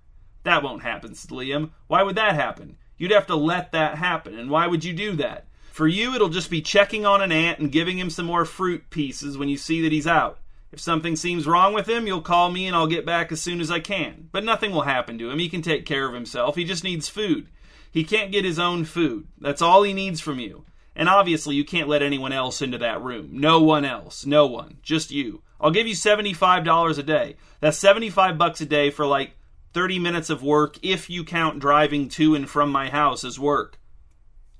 That 0.42 0.64
won't 0.64 0.82
happen, 0.82 1.12
Liam. 1.12 1.70
Why 1.86 2.02
would 2.02 2.16
that 2.16 2.34
happen? 2.34 2.76
You'd 2.98 3.12
have 3.12 3.28
to 3.28 3.36
let 3.36 3.70
that 3.70 3.98
happen, 3.98 4.36
and 4.36 4.50
why 4.50 4.66
would 4.66 4.84
you 4.84 4.92
do 4.92 5.12
that? 5.18 5.46
For 5.70 5.86
you, 5.86 6.12
it'll 6.12 6.28
just 6.28 6.50
be 6.50 6.60
checking 6.60 7.06
on 7.06 7.22
an 7.22 7.30
ant 7.30 7.60
and 7.60 7.70
giving 7.70 8.00
him 8.00 8.10
some 8.10 8.26
more 8.26 8.44
fruit 8.44 8.90
pieces 8.90 9.38
when 9.38 9.48
you 9.48 9.56
see 9.56 9.80
that 9.82 9.92
he's 9.92 10.08
out. 10.08 10.40
If 10.72 10.80
something 10.80 11.14
seems 11.14 11.46
wrong 11.46 11.72
with 11.72 11.88
him, 11.88 12.04
you'll 12.04 12.20
call 12.20 12.50
me 12.50 12.66
and 12.66 12.74
I'll 12.74 12.88
get 12.88 13.06
back 13.06 13.30
as 13.30 13.40
soon 13.40 13.60
as 13.60 13.70
I 13.70 13.78
can. 13.78 14.28
But 14.32 14.42
nothing 14.42 14.72
will 14.72 14.82
happen 14.82 15.18
to 15.18 15.30
him. 15.30 15.38
He 15.38 15.48
can 15.48 15.62
take 15.62 15.86
care 15.86 16.08
of 16.08 16.14
himself. 16.14 16.56
He 16.56 16.64
just 16.64 16.82
needs 16.82 17.08
food. 17.08 17.46
He 17.92 18.02
can't 18.02 18.32
get 18.32 18.44
his 18.44 18.58
own 18.58 18.84
food. 18.86 19.28
That's 19.40 19.62
all 19.62 19.84
he 19.84 19.92
needs 19.92 20.20
from 20.20 20.40
you. 20.40 20.64
And 21.00 21.08
obviously, 21.08 21.56
you 21.56 21.64
can't 21.64 21.88
let 21.88 22.02
anyone 22.02 22.30
else 22.30 22.60
into 22.60 22.76
that 22.76 23.00
room. 23.00 23.30
No 23.32 23.62
one 23.62 23.86
else. 23.86 24.26
No 24.26 24.44
one. 24.44 24.76
Just 24.82 25.10
you. 25.10 25.40
I'll 25.58 25.70
give 25.70 25.86
you 25.86 25.94
$75 25.94 26.98
a 26.98 27.02
day. 27.02 27.36
That's 27.60 27.78
75 27.78 28.36
bucks 28.36 28.60
a 28.60 28.66
day 28.66 28.90
for 28.90 29.06
like 29.06 29.30
30 29.72 29.98
minutes 29.98 30.28
of 30.28 30.42
work 30.42 30.76
if 30.82 31.08
you 31.08 31.24
count 31.24 31.58
driving 31.58 32.10
to 32.10 32.34
and 32.34 32.46
from 32.46 32.70
my 32.70 32.90
house 32.90 33.24
as 33.24 33.40
work. 33.40 33.78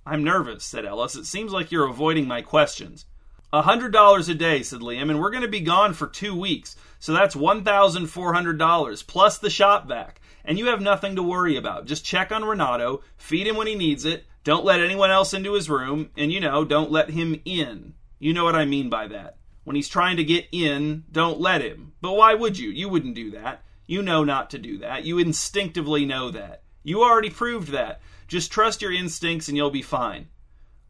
I'm 0.06 0.24
nervous, 0.24 0.64
said 0.64 0.86
Ellis. 0.86 1.14
It 1.14 1.26
seems 1.26 1.52
like 1.52 1.70
you're 1.70 1.86
avoiding 1.86 2.26
my 2.26 2.40
questions. 2.40 3.04
A 3.52 3.60
hundred 3.60 3.92
dollars 3.92 4.30
a 4.30 4.34
day, 4.34 4.62
said 4.62 4.80
Liam, 4.80 5.10
and 5.10 5.20
we're 5.20 5.30
going 5.30 5.42
to 5.42 5.48
be 5.48 5.60
gone 5.60 5.92
for 5.92 6.06
two 6.06 6.34
weeks, 6.34 6.74
so 7.00 7.12
that's 7.12 7.36
one 7.36 7.64
thousand 7.64 8.06
four 8.06 8.32
hundred 8.32 8.56
dollars 8.58 9.02
plus 9.02 9.36
the 9.36 9.50
shop 9.50 9.88
vac. 9.88 10.22
And 10.42 10.58
you 10.58 10.68
have 10.68 10.80
nothing 10.80 11.16
to 11.16 11.22
worry 11.22 11.56
about. 11.56 11.84
Just 11.84 12.02
check 12.02 12.32
on 12.32 12.46
Renato, 12.46 13.02
feed 13.18 13.46
him 13.46 13.56
when 13.56 13.66
he 13.66 13.74
needs 13.74 14.06
it, 14.06 14.24
don't 14.50 14.64
let 14.64 14.80
anyone 14.80 15.12
else 15.12 15.32
into 15.32 15.52
his 15.52 15.70
room, 15.70 16.10
and 16.16 16.32
you 16.32 16.40
know, 16.40 16.64
don't 16.64 16.90
let 16.90 17.10
him 17.10 17.40
in. 17.44 17.94
You 18.18 18.34
know 18.34 18.42
what 18.42 18.56
I 18.56 18.64
mean 18.64 18.90
by 18.90 19.06
that. 19.06 19.36
When 19.62 19.76
he's 19.76 19.88
trying 19.88 20.16
to 20.16 20.24
get 20.24 20.48
in, 20.50 21.04
don't 21.12 21.40
let 21.40 21.62
him. 21.62 21.92
But 22.00 22.14
why 22.14 22.34
would 22.34 22.58
you? 22.58 22.68
You 22.68 22.88
wouldn't 22.88 23.14
do 23.14 23.30
that. 23.30 23.62
You 23.86 24.02
know 24.02 24.24
not 24.24 24.50
to 24.50 24.58
do 24.58 24.76
that. 24.78 25.04
You 25.04 25.20
instinctively 25.20 26.04
know 26.04 26.32
that. 26.32 26.64
You 26.82 27.00
already 27.00 27.30
proved 27.30 27.68
that. 27.68 28.00
Just 28.26 28.50
trust 28.50 28.82
your 28.82 28.92
instincts 28.92 29.46
and 29.46 29.56
you'll 29.56 29.70
be 29.70 29.82
fine. 29.82 30.26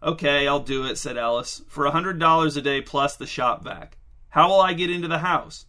Okay, 0.03 0.49
I'll 0.49 0.61
do 0.61 0.87
it, 0.87 0.97
said 0.97 1.19
Ellis, 1.19 1.61
for 1.69 1.85
a 1.85 1.91
hundred 1.91 2.19
dollars 2.19 2.57
a 2.57 2.63
day 2.63 2.81
plus 2.81 3.15
the 3.15 3.27
shop 3.27 3.63
vac. 3.63 3.99
How 4.31 4.49
will 4.49 4.63
I 4.63 4.73
get 4.73 4.91
into 4.91 5.07
the 5.07 5.19
house? 5.19 5.67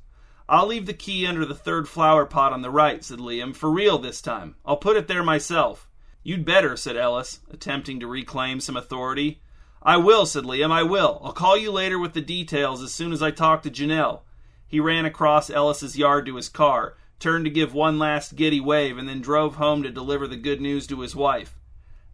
I'll 0.48 0.68
leave 0.68 0.86
the 0.86 0.94
key 0.94 1.28
under 1.28 1.46
the 1.46 1.54
third 1.54 1.90
flower 1.90 2.26
pot 2.26 2.54
on 2.54 2.62
the 2.62 2.72
right, 2.72 3.04
said 3.04 3.20
Liam, 3.20 3.54
for 3.54 3.70
real 3.70 3.98
this 3.98 4.22
time. 4.22 4.56
I'll 4.66 4.78
put 4.78 4.96
it 4.96 5.10
there 5.10 5.24
myself. 5.24 5.90
You'd 6.24 6.46
better, 6.46 6.78
said 6.78 6.96
Ellis, 6.96 7.40
attempting 7.50 8.00
to 8.00 8.08
reclaim 8.08 8.60
some 8.60 8.78
authority. 8.78 9.42
I 9.82 9.98
will, 9.98 10.26
said 10.26 10.44
Liam, 10.44 10.72
I 10.72 10.84
will. 10.84 11.20
I'll 11.24 11.32
call 11.32 11.58
you 11.58 11.72
later 11.72 11.98
with 11.98 12.14
the 12.14 12.22
details 12.22 12.84
as 12.84 12.94
soon 12.94 13.12
as 13.12 13.24
I 13.24 13.32
talk 13.32 13.64
to 13.64 13.72
Janelle. 13.72 14.22
He 14.68 14.80
ran 14.80 15.06
across 15.06 15.50
Ellis's 15.50 15.98
yard 15.98 16.28
to 16.28 16.36
his 16.36 16.48
car, 16.48 16.96
turned 17.20 17.46
to 17.46 17.52
give 17.52 17.74
one 17.74 17.98
last 17.98 18.36
giddy 18.36 18.62
wave, 18.62 18.98
and 18.98 19.10
then 19.10 19.22
drove 19.22 19.56
home 19.56 19.82
to 19.84 19.90
deliver 19.90 20.28
the 20.28 20.38
good 20.38 20.62
news 20.62 20.86
to 20.88 21.02
his 21.02 21.16
wife. 21.16 21.58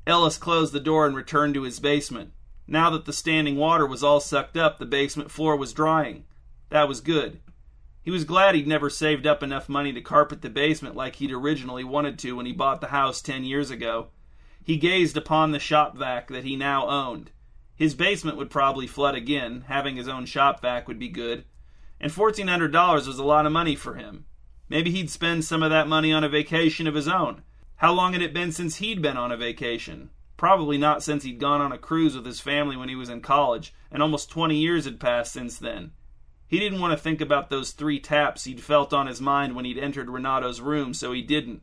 Ellis 0.05 0.37
closed 0.37 0.71
the 0.71 0.79
door 0.79 1.05
and 1.05 1.15
returned 1.15 1.53
to 1.55 1.63
his 1.63 1.81
basement. 1.81 2.31
Now 2.65 2.89
that 2.91 3.05
the 3.05 3.13
standing 3.13 3.57
water 3.57 3.85
was 3.85 4.03
all 4.03 4.21
sucked 4.21 4.55
up, 4.55 4.79
the 4.79 4.85
basement 4.85 5.31
floor 5.31 5.57
was 5.57 5.73
drying. 5.73 6.23
That 6.69 6.87
was 6.87 7.01
good. 7.01 7.41
He 8.07 8.11
was 8.11 8.23
glad 8.23 8.55
he'd 8.55 8.69
never 8.69 8.89
saved 8.89 9.27
up 9.27 9.43
enough 9.43 9.67
money 9.67 9.91
to 9.91 9.99
carpet 9.99 10.41
the 10.41 10.49
basement 10.49 10.95
like 10.95 11.17
he'd 11.17 11.29
originally 11.29 11.83
wanted 11.83 12.17
to 12.19 12.37
when 12.37 12.45
he 12.45 12.53
bought 12.53 12.79
the 12.79 12.87
house 12.87 13.21
ten 13.21 13.43
years 13.43 13.69
ago. 13.69 14.07
He 14.63 14.77
gazed 14.77 15.17
upon 15.17 15.51
the 15.51 15.59
shop 15.59 15.97
vac 15.97 16.29
that 16.29 16.45
he 16.45 16.55
now 16.55 16.87
owned. 16.87 17.31
His 17.75 17.95
basement 17.95 18.37
would 18.37 18.49
probably 18.49 18.87
flood 18.87 19.15
again, 19.15 19.65
having 19.67 19.97
his 19.97 20.07
own 20.07 20.25
shop 20.25 20.61
vac 20.61 20.87
would 20.87 20.97
be 20.97 21.09
good. 21.09 21.43
And 21.99 22.09
fourteen 22.09 22.47
hundred 22.47 22.71
dollars 22.71 23.07
was 23.07 23.19
a 23.19 23.25
lot 23.25 23.45
of 23.45 23.51
money 23.51 23.75
for 23.75 23.95
him. 23.95 24.23
Maybe 24.69 24.89
he'd 24.89 25.09
spend 25.09 25.43
some 25.43 25.61
of 25.61 25.71
that 25.71 25.89
money 25.89 26.13
on 26.13 26.23
a 26.23 26.29
vacation 26.29 26.87
of 26.87 26.95
his 26.95 27.09
own. 27.09 27.41
How 27.75 27.91
long 27.91 28.13
had 28.13 28.21
it 28.21 28.33
been 28.33 28.53
since 28.53 28.77
he'd 28.77 29.01
been 29.01 29.17
on 29.17 29.33
a 29.33 29.37
vacation? 29.37 30.11
Probably 30.37 30.77
not 30.77 31.03
since 31.03 31.25
he'd 31.25 31.41
gone 31.41 31.59
on 31.59 31.73
a 31.73 31.77
cruise 31.77 32.15
with 32.15 32.25
his 32.25 32.39
family 32.39 32.77
when 32.77 32.87
he 32.87 32.95
was 32.95 33.09
in 33.09 33.19
college, 33.19 33.73
and 33.91 34.01
almost 34.01 34.31
20 34.31 34.55
years 34.55 34.85
had 34.85 34.97
passed 34.97 35.33
since 35.33 35.57
then. 35.57 35.91
He 36.47 36.59
didn't 36.59 36.79
want 36.79 36.97
to 36.97 37.03
think 37.03 37.19
about 37.19 37.49
those 37.49 37.71
three 37.71 37.99
taps 37.99 38.45
he'd 38.45 38.63
felt 38.63 38.93
on 38.93 39.07
his 39.07 39.19
mind 39.19 39.55
when 39.55 39.65
he'd 39.65 39.77
entered 39.77 40.09
Renato's 40.09 40.61
room, 40.61 40.93
so 40.93 41.11
he 41.11 41.21
didn't. 41.21 41.61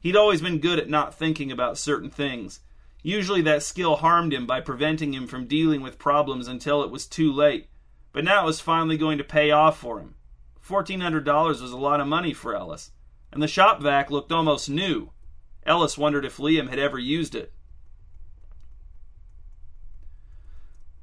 He'd 0.00 0.16
always 0.16 0.42
been 0.42 0.58
good 0.58 0.78
at 0.78 0.90
not 0.90 1.14
thinking 1.14 1.50
about 1.50 1.78
certain 1.78 2.10
things. 2.10 2.60
Usually 3.02 3.40
that 3.42 3.62
skill 3.62 3.96
harmed 3.96 4.34
him 4.34 4.46
by 4.46 4.60
preventing 4.60 5.14
him 5.14 5.26
from 5.26 5.46
dealing 5.46 5.80
with 5.80 5.98
problems 5.98 6.46
until 6.46 6.82
it 6.82 6.90
was 6.90 7.06
too 7.06 7.32
late. 7.32 7.68
But 8.12 8.24
now 8.24 8.42
it 8.42 8.46
was 8.46 8.60
finally 8.60 8.98
going 8.98 9.18
to 9.18 9.24
pay 9.24 9.50
off 9.50 9.78
for 9.78 9.98
him. 9.98 10.16
$1,400 10.66 11.24
was 11.62 11.72
a 11.72 11.76
lot 11.76 12.00
of 12.00 12.06
money 12.06 12.34
for 12.34 12.54
Ellis, 12.54 12.90
and 13.32 13.42
the 13.42 13.48
shop 13.48 13.80
vac 13.80 14.10
looked 14.10 14.32
almost 14.32 14.68
new. 14.68 15.10
Ellis 15.64 15.96
wondered 15.96 16.24
if 16.24 16.36
Liam 16.36 16.68
had 16.68 16.78
ever 16.78 16.98
used 16.98 17.34
it. 17.34 17.52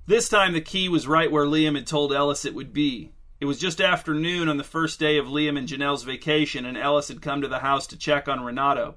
This 0.08 0.30
time 0.30 0.54
the 0.54 0.62
key 0.62 0.88
was 0.88 1.08
right 1.08 1.32
where 1.32 1.46
Liam 1.46 1.76
had 1.76 1.88
told 1.88 2.14
Ellis 2.14 2.46
it 2.46 2.54
would 2.54 2.72
be. 2.72 3.15
It 3.38 3.46
was 3.46 3.60
just 3.60 3.82
after 3.82 4.14
noon 4.14 4.48
on 4.48 4.56
the 4.56 4.64
first 4.64 4.98
day 4.98 5.18
of 5.18 5.26
Liam 5.26 5.58
and 5.58 5.68
Janelle's 5.68 6.04
vacation, 6.04 6.66
and 6.66 6.78
Ellis 6.78 7.10
had 7.10 7.22
come 7.22 7.42
to 7.42 7.50
the 7.50 7.60
house 7.60 7.86
to 7.88 7.98
check 7.98 8.30
on 8.30 8.44
Renato. 8.44 8.96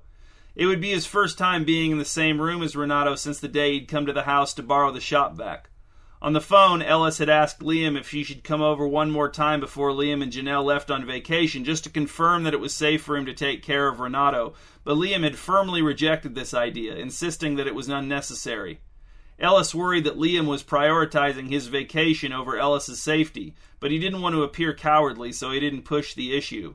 It 0.55 0.67
would 0.67 0.81
be 0.81 0.91
his 0.91 1.07
first 1.07 1.39
time 1.39 1.65
being 1.65 1.91
in 1.91 1.99
the 1.99 2.05
same 2.05 2.41
room 2.41 2.63
as 2.63 2.77
Renato 2.77 3.17
since 3.17 3.41
the 3.41 3.49
day 3.49 3.73
he'd 3.73 3.89
come 3.89 4.07
to 4.07 4.13
the 4.13 4.23
house 4.23 4.55
to 4.55 4.63
borrow 4.63 4.93
the 4.93 5.01
shop 5.01 5.37
vac. 5.37 5.71
On 6.23 6.33
the 6.33 6.41
phone, 6.41 6.83
Ellis 6.83 7.19
had 7.19 7.29
asked 7.29 7.61
Liam 7.61 7.99
if 7.99 8.09
she 8.09 8.23
should 8.25 8.43
come 8.43 8.63
over 8.63 8.87
one 8.87 9.11
more 9.11 9.31
time 9.31 9.59
before 9.59 9.91
Liam 9.91 10.23
and 10.23 10.33
Janelle 10.33 10.65
left 10.65 10.91
on 10.91 11.05
vacation, 11.05 11.65
just 11.65 11.85
to 11.85 11.91
confirm 11.91 12.45
that 12.45 12.55
it 12.55 12.61
was 12.61 12.75
safe 12.75 13.03
for 13.03 13.17
him 13.17 13.27
to 13.27 13.35
take 13.35 13.63
care 13.63 13.89
of 13.89 14.01
Renato, 14.01 14.55
but 14.85 14.97
Liam 14.97 15.25
had 15.25 15.37
firmly 15.37 15.83
rejected 15.83 16.35
this 16.35 16.55
idea, 16.55 16.95
insisting 16.95 17.57
that 17.57 17.69
it 17.69 17.75
was 17.75 17.89
unnecessary. 17.89 18.81
Ellis 19.41 19.75
worried 19.75 20.05
that 20.05 20.19
Liam 20.19 20.47
was 20.47 20.65
prioritizing 20.65 21.49
his 21.49 21.69
vacation 21.69 22.33
over 22.33 22.59
Ellis's 22.59 23.01
safety, 23.01 23.55
but 23.79 23.91
he 23.91 23.99
didn't 23.99 24.21
want 24.21 24.35
to 24.35 24.43
appear 24.43 24.75
cowardly, 24.75 25.31
so 25.31 25.53
he 25.53 25.61
didn't 25.61 25.83
push 25.83 26.15
the 26.15 26.37
issue. 26.37 26.75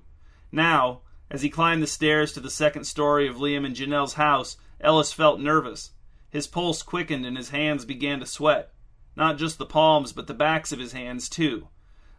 Now, 0.52 1.02
as 1.30 1.42
he 1.42 1.50
climbed 1.50 1.84
the 1.84 1.88
stairs 1.88 2.32
to 2.34 2.40
the 2.40 2.50
second 2.50 2.86
story 2.86 3.28
of 3.28 3.38
Liam 3.38 3.66
and 3.66 3.76
Janelle's 3.76 4.14
house, 4.14 4.56
Ellis 4.80 5.12
felt 5.12 5.40
nervous. 5.40 5.92
His 6.30 6.48
pulse 6.48 6.82
quickened 6.82 7.26
and 7.26 7.36
his 7.36 7.50
hands 7.50 7.86
began 7.86 8.20
to 8.20 8.26
sweat. 8.26 8.72
Not 9.16 9.38
just 9.38 9.58
the 9.58 9.66
palms, 9.66 10.14
but 10.14 10.28
the 10.28 10.34
backs 10.34 10.72
of 10.72 10.80
his 10.80 10.94
hands, 10.94 11.28
too. 11.28 11.68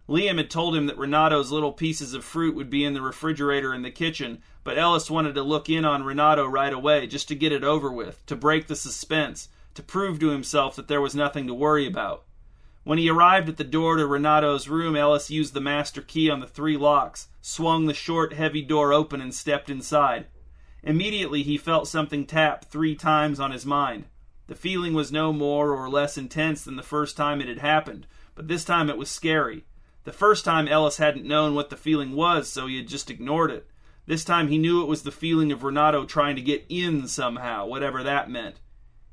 Liam 0.09 0.37
had 0.37 0.51
told 0.51 0.77
him 0.77 0.87
that 0.87 0.99
Renato's 0.99 1.51
little 1.51 1.73
pieces 1.73 2.13
of 2.13 2.25
fruit 2.25 2.55
would 2.55 2.69
be 2.69 2.85
in 2.85 2.93
the 2.93 3.01
refrigerator 3.01 3.73
in 3.73 3.83
the 3.83 3.91
kitchen, 3.91 4.43
but 4.63 4.77
Ellis 4.77 5.11
wanted 5.11 5.35
to 5.35 5.43
look 5.43 5.71
in 5.71 5.85
on 5.85 6.05
Renato 6.05 6.47
right 6.47 6.73
away, 6.73 7.07
just 7.07 7.29
to 7.29 7.35
get 7.35 7.53
it 7.53 7.65
over 7.65 7.91
with, 7.91 8.25
to 8.27 8.37
break 8.37 8.67
the 8.67 8.77
suspense, 8.77 9.49
to 9.75 9.83
prove 9.83 10.19
to 10.21 10.31
himself 10.31 10.77
that 10.77 10.89
there 10.89 11.01
was 11.01 11.15
nothing 11.15 11.47
to 11.47 11.55
worry 11.55 11.87
about. 11.87 12.25
When 12.85 12.99
he 12.99 13.09
arrived 13.09 13.49
at 13.49 13.57
the 13.57 13.65
door 13.65 13.97
to 13.97 14.07
Renato's 14.07 14.69
room, 14.69 14.95
Ellis 14.95 15.31
used 15.31 15.55
the 15.55 15.61
master 15.61 16.03
key 16.03 16.29
on 16.29 16.41
the 16.41 16.47
three 16.47 16.77
locks, 16.77 17.29
swung 17.41 17.87
the 17.87 17.95
short, 17.95 18.35
heavy 18.35 18.63
door 18.63 18.93
open, 18.93 19.21
and 19.21 19.35
stepped 19.35 19.71
inside. 19.71 20.27
Immediately 20.83 21.43
he 21.43 21.57
felt 21.57 21.89
something 21.89 22.27
tap 22.27 22.67
three 22.67 22.95
times 22.95 23.41
on 23.41 23.53
his 23.53 23.65
mind. 23.65 24.05
The 24.47 24.55
feeling 24.55 24.93
was 24.93 25.11
no 25.11 25.33
more 25.33 25.73
or 25.73 25.89
less 25.89 26.19
intense 26.19 26.63
than 26.63 26.77
the 26.77 26.83
first 26.83 27.17
time 27.17 27.41
it 27.41 27.49
had 27.49 27.61
happened, 27.61 28.07
but 28.35 28.49
this 28.49 28.65
time 28.65 28.91
it 28.91 28.99
was 28.99 29.11
scary. 29.11 29.65
The 30.05 30.13
first 30.13 30.45
time 30.45 30.69
Ellis 30.69 30.99
hadn't 30.99 31.25
known 31.25 31.55
what 31.55 31.71
the 31.71 31.79
feeling 31.79 32.13
was, 32.13 32.51
so 32.51 32.67
he 32.67 32.77
had 32.77 32.87
just 32.87 33.11
ignored 33.11 33.51
it. 33.51 33.67
This 34.07 34.23
time 34.23 34.49
he 34.49 34.59
knew 34.59 34.83
it 34.83 34.89
was 34.89 35.03
the 35.03 35.11
feeling 35.11 35.51
of 35.51 35.65
Renato 35.65 36.05
trying 36.05 36.37
to 36.37 36.43
get 36.43 36.67
in 36.69 37.09
somehow, 37.09 37.65
whatever 37.65 38.03
that 38.03 38.29
meant. 38.29 38.57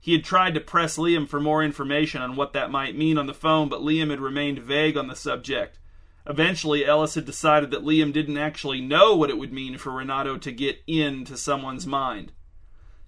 He 0.04 0.14
had 0.14 0.24
tried 0.24 0.56
to 0.56 0.60
press 0.60 0.98
Liam 0.98 1.28
for 1.28 1.40
more 1.40 1.64
information 1.64 2.24
on 2.24 2.36
what 2.36 2.54
that 2.54 2.72
might 2.72 2.98
mean 2.98 3.20
on 3.20 3.28
the 3.28 3.36
phone, 3.36 3.70
but 3.70 3.82
Liam 3.82 4.10
had 4.10 4.20
remained 4.20 4.58
vague 4.58 4.98
on 4.98 5.08
the 5.08 5.16
subject. 5.16 5.78
Eventually, 6.26 6.84
Ellis 6.84 7.14
had 7.14 7.26
decided 7.26 7.70
that 7.70 7.84
Liam 7.84 8.12
didn't 8.12 8.38
actually 8.38 8.82
know 8.82 9.16
what 9.16 9.30
it 9.30 9.38
would 9.38 9.54
mean 9.54 9.78
for 9.78 9.92
Renato 9.92 10.38
to 10.38 10.52
get 10.52 10.82
into 10.88 11.38
someone's 11.38 11.86
mind. 11.86 12.32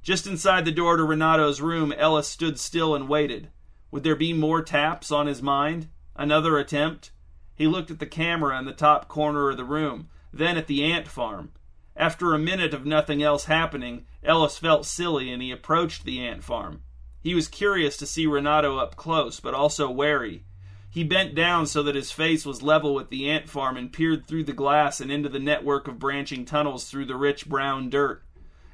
Just 0.03 0.27
inside 0.27 0.65
the 0.65 0.71
door 0.71 0.95
to 0.97 1.03
Renato's 1.03 1.61
room, 1.61 1.91
Ellis 1.93 2.27
stood 2.27 2.59
still 2.59 2.93
and 2.93 3.09
waited. 3.09 3.49
Would 3.89 4.03
there 4.03 4.15
be 4.15 4.31
more 4.31 4.61
taps 4.61 5.11
on 5.11 5.25
his 5.25 5.41
mind? 5.41 5.89
Another 6.15 6.59
attempt? 6.59 7.11
He 7.55 7.65
looked 7.65 7.89
at 7.89 7.99
the 7.99 8.05
camera 8.05 8.59
in 8.59 8.65
the 8.65 8.71
top 8.71 9.07
corner 9.07 9.49
of 9.49 9.57
the 9.57 9.63
room, 9.63 10.09
then 10.31 10.57
at 10.57 10.67
the 10.67 10.83
ant 10.83 11.07
farm. 11.07 11.53
After 11.95 12.33
a 12.33 12.39
minute 12.39 12.73
of 12.73 12.85
nothing 12.85 13.21
else 13.21 13.45
happening, 13.45 14.05
Ellis 14.23 14.57
felt 14.57 14.85
silly 14.85 15.31
and 15.31 15.41
he 15.41 15.51
approached 15.51 16.03
the 16.03 16.19
ant 16.25 16.43
farm. 16.43 16.81
He 17.21 17.35
was 17.35 17.47
curious 17.47 17.95
to 17.97 18.05
see 18.05 18.25
Renato 18.25 18.77
up 18.77 18.95
close, 18.95 19.39
but 19.39 19.53
also 19.53 19.89
wary. 19.89 20.43
He 20.89 21.03
bent 21.03 21.33
down 21.33 21.67
so 21.67 21.81
that 21.83 21.95
his 21.95 22.11
face 22.11 22.45
was 22.45 22.61
level 22.61 22.93
with 22.93 23.09
the 23.09 23.29
ant 23.29 23.49
farm 23.49 23.77
and 23.77 23.93
peered 23.93 24.27
through 24.27 24.43
the 24.43 24.53
glass 24.53 24.99
and 24.99 25.11
into 25.11 25.29
the 25.29 25.39
network 25.39 25.87
of 25.87 25.99
branching 25.99 26.45
tunnels 26.45 26.85
through 26.85 27.05
the 27.05 27.15
rich 27.15 27.47
brown 27.47 27.89
dirt. 27.89 28.23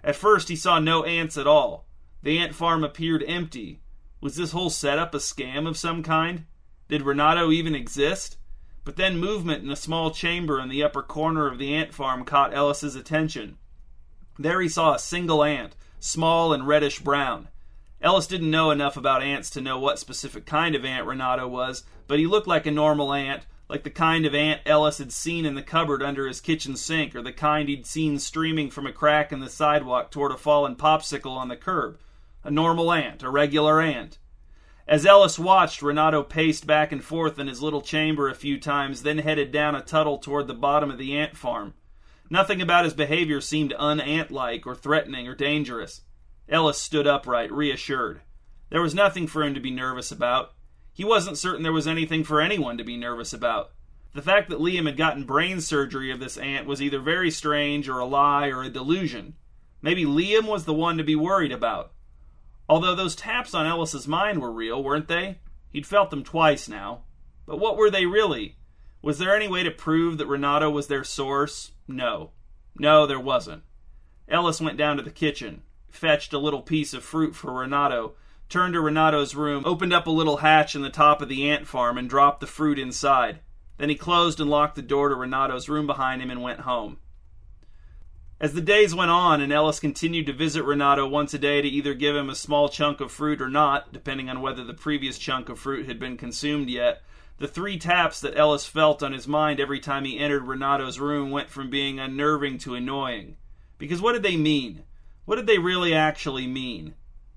At 0.04 0.16
first, 0.16 0.50
he 0.50 0.56
saw 0.56 0.80
no 0.80 1.04
ants 1.04 1.38
at 1.38 1.48
all. 1.48 1.86
The 2.24 2.40
ant 2.40 2.56
farm 2.56 2.84
appeared 2.84 3.24
empty. 3.28 3.82
Was 4.20 4.36
this 4.36 4.52
whole 4.52 4.70
setup 4.70 5.14
a 5.14 5.18
scam 5.18 5.68
of 5.68 5.78
some 5.78 6.04
kind? 6.04 6.46
Did 6.88 7.04
Renato 7.04 7.52
even 7.52 7.76
exist? 7.76 8.38
But 8.90 8.96
then 8.96 9.20
movement 9.20 9.64
in 9.64 9.70
a 9.70 9.76
small 9.76 10.10
chamber 10.10 10.60
in 10.60 10.68
the 10.68 10.82
upper 10.82 11.04
corner 11.04 11.46
of 11.46 11.60
the 11.60 11.76
ant 11.76 11.94
farm 11.94 12.26
caught 12.26 12.56
Ellis's 12.56 12.96
attention. 12.96 13.60
There 14.40 14.62
he 14.62 14.68
saw 14.68 14.96
a 14.96 15.00
single 15.00 15.44
ant, 15.44 15.76
small 16.00 16.54
and 16.54 16.68
reddish 16.68 16.98
brown. 16.98 17.50
Ellis 18.02 18.26
didn't 18.26 18.50
know 18.50 18.72
enough 18.72 18.98
about 18.98 19.22
ants 19.22 19.52
to 19.52 19.62
know 19.62 19.78
what 19.78 20.00
specific 20.00 20.48
kind 20.48 20.74
of 20.74 20.84
ant 20.84 21.06
Renato 21.06 21.48
was, 21.48 21.84
but 22.08 22.18
he 22.18 22.26
looked 22.26 22.48
like 22.48 22.66
a 22.66 22.72
normal 22.72 23.14
ant, 23.14 23.46
like 23.70 23.84
the 23.84 23.92
kind 23.92 24.26
of 24.26 24.34
ant 24.34 24.62
Ellis 24.66 24.98
had 24.98 25.12
seen 25.12 25.46
in 25.46 25.54
the 25.54 25.62
cupboard 25.62 26.02
under 26.02 26.28
his 26.28 26.42
kitchen 26.42 26.76
sink, 26.76 27.14
or 27.14 27.22
the 27.22 27.32
kind 27.32 27.70
he'd 27.70 27.86
seen 27.86 28.18
streaming 28.18 28.72
from 28.72 28.88
a 28.88 28.92
crack 28.92 29.32
in 29.32 29.40
the 29.40 29.52
sidewalk 29.52 30.10
toward 30.10 30.32
a 30.32 30.36
fallen 30.36 30.76
popsicle 30.76 31.38
on 31.38 31.48
the 31.48 31.56
curb. 31.56 32.00
A 32.44 32.50
normal 32.50 32.92
ant, 32.92 33.22
a 33.22 33.30
regular 33.30 33.82
ant. 33.82 34.18
As 34.90 35.06
Ellis 35.06 35.38
watched, 35.38 35.84
Renato 35.84 36.24
paced 36.24 36.66
back 36.66 36.92
and 36.92 37.04
forth 37.04 37.38
in 37.38 37.48
his 37.48 37.62
little 37.62 37.80
chamber 37.80 38.28
a 38.28 38.34
few 38.34 38.60
times, 38.60 39.04
then 39.04 39.20
headed 39.20 39.52
down 39.52 39.76
a 39.76 39.84
tunnel 39.84 40.18
toward 40.18 40.48
the 40.48 40.56
bottom 40.56 40.90
of 40.90 40.98
the 40.98 41.16
ant 41.16 41.38
farm. 41.38 41.76
Nothing 42.28 42.60
about 42.60 42.86
his 42.86 42.96
behavior 42.96 43.40
seemed 43.40 43.76
un-ant 43.78 44.32
like 44.32 44.66
or 44.66 44.74
threatening 44.74 45.28
or 45.28 45.36
dangerous. 45.36 46.02
Ellis 46.50 46.80
stood 46.80 47.06
upright, 47.06 47.52
reassured. 47.52 48.22
There 48.72 48.82
was 48.82 48.96
nothing 48.96 49.28
for 49.28 49.44
him 49.44 49.54
to 49.54 49.60
be 49.60 49.70
nervous 49.70 50.12
about. 50.12 50.56
He 50.92 51.04
wasn't 51.04 51.38
certain 51.38 51.62
there 51.62 51.72
was 51.72 51.88
anything 51.88 52.24
for 52.24 52.42
anyone 52.42 52.80
to 52.80 52.84
be 52.84 52.98
nervous 52.98 53.32
about. 53.32 53.70
The 54.16 54.24
fact 54.24 54.50
that 54.50 54.58
Liam 54.58 54.88
had 54.88 54.98
gotten 54.98 55.24
brain 55.24 55.62
surgery 55.62 56.10
of 56.10 56.20
this 56.20 56.36
ant 56.36 56.66
was 56.66 56.82
either 56.82 57.00
very 57.00 57.30
strange 57.30 57.88
or 57.88 58.00
a 58.00 58.06
lie 58.06 58.48
or 58.48 58.64
a 58.64 58.70
delusion. 58.70 59.36
Maybe 59.84 60.04
Liam 60.04 60.48
was 60.48 60.66
the 60.66 60.74
one 60.74 60.98
to 60.98 61.04
be 61.04 61.16
worried 61.16 61.52
about. 61.52 61.92
Although 62.70 62.96
those 62.96 63.16
taps 63.16 63.54
on 63.54 63.66
Ellis's 63.66 64.08
mind 64.08 64.42
were 64.42 64.52
real, 64.52 64.82
weren't 64.82 65.08
they? 65.08 65.40
He'd 65.74 65.88
felt 65.88 66.12
them 66.12 66.24
twice 66.24 66.70
now. 66.70 67.02
But 67.46 67.60
what 67.60 67.76
were 67.76 67.90
they 67.90 68.06
really? 68.06 68.58
Was 69.02 69.18
there 69.18 69.36
any 69.36 69.48
way 69.48 69.64
to 69.64 69.72
prove 69.72 70.18
that 70.18 70.28
Renato 70.28 70.70
was 70.70 70.88
their 70.88 71.04
source? 71.04 71.72
No. 71.88 72.32
No, 72.78 73.06
there 73.06 73.20
wasn't. 73.20 73.64
Ellis 74.28 74.62
went 74.62 74.78
down 74.78 74.98
to 74.98 75.04
the 75.04 75.10
kitchen 75.10 75.64
fetched 75.92 76.34
a 76.34 76.40
little 76.40 76.62
piece 76.62 76.94
of 76.94 77.04
fruit 77.04 77.36
for 77.36 77.54
Renato, 77.54 78.14
turned 78.48 78.74
to 78.74 78.82
Renato's 78.82 79.36
room, 79.36 79.64
opened 79.66 79.94
up 79.94 80.08
a 80.08 80.12
little 80.12 80.38
hatch 80.38 80.76
in 80.76 80.82
the 80.82 80.90
top 80.90 81.22
of 81.22 81.30
the 81.30 81.50
ant 81.50 81.68
farm, 81.68 81.98
and 81.98 82.10
dropped 82.10 82.40
the 82.40 82.48
fruit 82.48 82.80
inside. 82.80 83.40
Then 83.78 83.90
he 83.90 83.96
closed 83.96 84.40
and 84.40 84.50
locked 84.50 84.76
the 84.76 84.82
door 84.82 85.10
to 85.10 85.16
Renato's 85.16 85.70
room 85.70 85.88
behind 85.88 86.22
him 86.22 86.32
and 86.32 86.42
went 86.42 86.62
home. 86.62 86.98
As 88.42 88.54
the 88.54 88.62
days 88.62 88.96
went 88.96 89.12
on 89.12 89.42
and 89.42 89.52
Ellis 89.52 89.82
continued 89.82 90.26
to 90.28 90.34
visit 90.34 90.64
Renato 90.64 91.06
once 91.06 91.34
a 91.34 91.38
day 91.38 91.62
to 91.62 91.68
either 91.68 91.94
give 91.94 92.16
him 92.16 92.30
a 92.30 92.36
small 92.36 92.70
chunk 92.70 93.02
of 93.02 93.12
fruit 93.12 93.42
or 93.42 93.50
not, 93.50 93.92
depending 93.92 94.30
on 94.30 94.40
whether 94.40 94.64
the 94.64 94.74
previous 94.74 95.18
chunk 95.18 95.50
of 95.50 95.60
fruit 95.60 95.88
had 95.88 96.00
been 96.00 96.16
consumed 96.16 96.70
yet, 96.70 97.02
the 97.38 97.50
three 97.50 97.78
taps 97.78 98.22
that 98.22 98.38
Ellis 98.38 98.66
felt 98.66 99.04
on 99.04 99.12
his 99.12 99.28
mind 99.28 99.60
every 99.60 99.82
time 99.82 100.06
he 100.06 100.18
entered 100.18 100.48
Renato's 100.48 101.02
room 101.02 101.32
went 101.32 101.50
from 101.50 101.70
being 101.70 102.00
unnerving 102.00 102.60
to 102.60 102.76
annoying. 102.76 103.36
Because 103.78 104.02
what 104.02 104.14
did 104.14 104.24
they 104.24 104.38
mean? 104.38 104.84
What 105.26 105.36
did 105.36 105.46
they 105.46 105.60
really 105.60 105.94
actually 105.94 106.48
mean? 106.48 106.96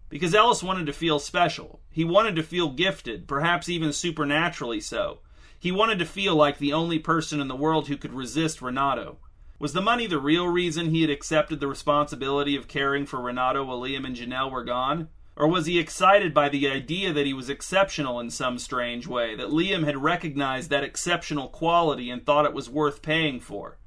Because 0.09 0.37
Ellis 0.37 0.63
wanted 0.63 0.87
to 0.87 0.93
feel 0.93 1.19
special. 1.19 1.81
He 1.91 2.05
wanted 2.05 2.37
to 2.37 2.45
feel 2.45 2.71
gifted, 2.71 3.27
perhaps 3.27 3.69
even 3.69 3.93
supernaturally 3.93 4.81
so. 4.81 5.19
He 5.59 5.73
wanted 5.73 5.99
to 5.99 6.07
feel 6.07 6.37
like 6.37 6.59
the 6.59 6.73
only 6.73 7.01
person 7.01 7.41
in 7.41 7.49
the 7.49 7.57
world 7.57 7.89
who 7.89 7.97
could 7.97 8.15
resist 8.15 8.63
Renato. 8.63 9.19
Was 9.62 9.75
the 9.75 9.81
money 9.81 10.09
the 10.09 10.19
real 10.19 10.49
reason 10.49 10.90
he 10.90 11.02
had 11.02 11.11
accepted 11.11 11.61
the 11.61 11.69
responsibility 11.69 12.57
of 12.57 12.66
caring 12.66 13.07
for 13.07 13.21
Renato 13.21 13.62
while 13.62 13.81
Liam 13.81 14.04
and 14.04 14.16
Janelle 14.16 14.50
were 14.50 14.64
gone? 14.64 15.07
Or 15.37 15.47
was 15.47 15.66
he 15.66 15.78
excited 15.78 16.35
by 16.35 16.48
the 16.48 16.66
idea 16.66 17.12
that 17.12 17.27
he 17.27 17.33
was 17.33 17.48
exceptional 17.48 18.18
in 18.18 18.31
some 18.31 18.59
strange 18.59 19.07
way, 19.07 19.37
that 19.37 19.51
Liam 19.51 19.85
had 19.85 20.03
recognized 20.03 20.68
that 20.70 20.83
exceptional 20.83 21.46
quality 21.46 22.11
and 22.11 22.27
thought 22.27 22.44
it 22.44 22.53
was 22.53 22.68
worth 22.68 23.03
paying 23.03 23.38
for? 23.38 23.79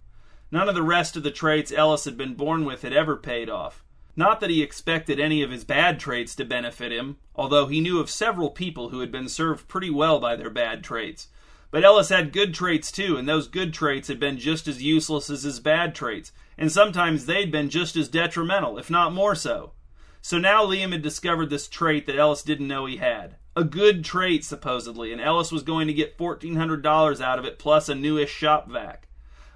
None 0.49 0.69
of 0.69 0.75
the 0.75 0.81
rest 0.81 1.17
of 1.17 1.23
the 1.23 1.29
traits 1.29 1.73
Ellis 1.73 2.05
had 2.05 2.15
been 2.15 2.35
born 2.35 2.63
with 2.63 2.83
had 2.83 2.93
ever 2.93 3.17
paid 3.17 3.49
off. 3.49 3.83
Not 4.15 4.39
that 4.39 4.49
he 4.49 4.63
expected 4.63 5.19
any 5.19 5.41
of 5.41 5.51
his 5.51 5.65
bad 5.65 5.99
traits 5.99 6.35
to 6.35 6.45
benefit 6.45 6.93
him, 6.93 7.17
although 7.35 7.67
he 7.67 7.81
knew 7.81 7.99
of 7.99 8.09
several 8.09 8.49
people 8.49 8.91
who 8.91 9.01
had 9.01 9.11
been 9.11 9.27
served 9.27 9.67
pretty 9.67 9.89
well 9.89 10.21
by 10.21 10.37
their 10.37 10.49
bad 10.49 10.85
traits. 10.85 11.27
But 11.71 11.83
Ellis 11.83 12.09
had 12.09 12.31
good 12.31 12.53
traits 12.53 12.91
too, 12.91 13.17
and 13.17 13.27
those 13.27 13.47
good 13.47 13.73
traits 13.73 14.07
had 14.07 14.19
been 14.19 14.37
just 14.37 14.67
as 14.67 14.83
useless 14.83 15.29
as 15.29 15.43
his 15.43 15.59
bad 15.59 15.93
traits, 15.93 16.31
and 16.57 16.71
sometimes 16.71 17.25
they'd 17.25 17.51
been 17.51 17.69
just 17.69 17.95
as 17.95 18.07
detrimental, 18.07 18.77
if 18.77 18.89
not 18.89 19.13
more 19.13 19.35
so. 19.35 19.73
So 20.21 20.37
now 20.39 20.65
Liam 20.65 20.91
had 20.91 21.01
discovered 21.01 21.49
this 21.49 21.67
trait 21.67 22.05
that 22.07 22.17
Ellis 22.17 22.43
didn't 22.43 22.67
know 22.67 22.85
he 22.85 22.97
had. 22.97 23.35
A 23.55 23.63
good 23.63 24.03
trait, 24.03 24.43
supposedly, 24.43 25.11
and 25.11 25.21
Ellis 25.21 25.51
was 25.51 25.63
going 25.63 25.87
to 25.87 25.93
get 25.93 26.17
$1,400 26.17 27.21
out 27.21 27.39
of 27.39 27.45
it 27.45 27.59
plus 27.59 27.87
a 27.87 27.95
newish 27.95 28.31
shop 28.31 28.69
vac. 28.69 29.07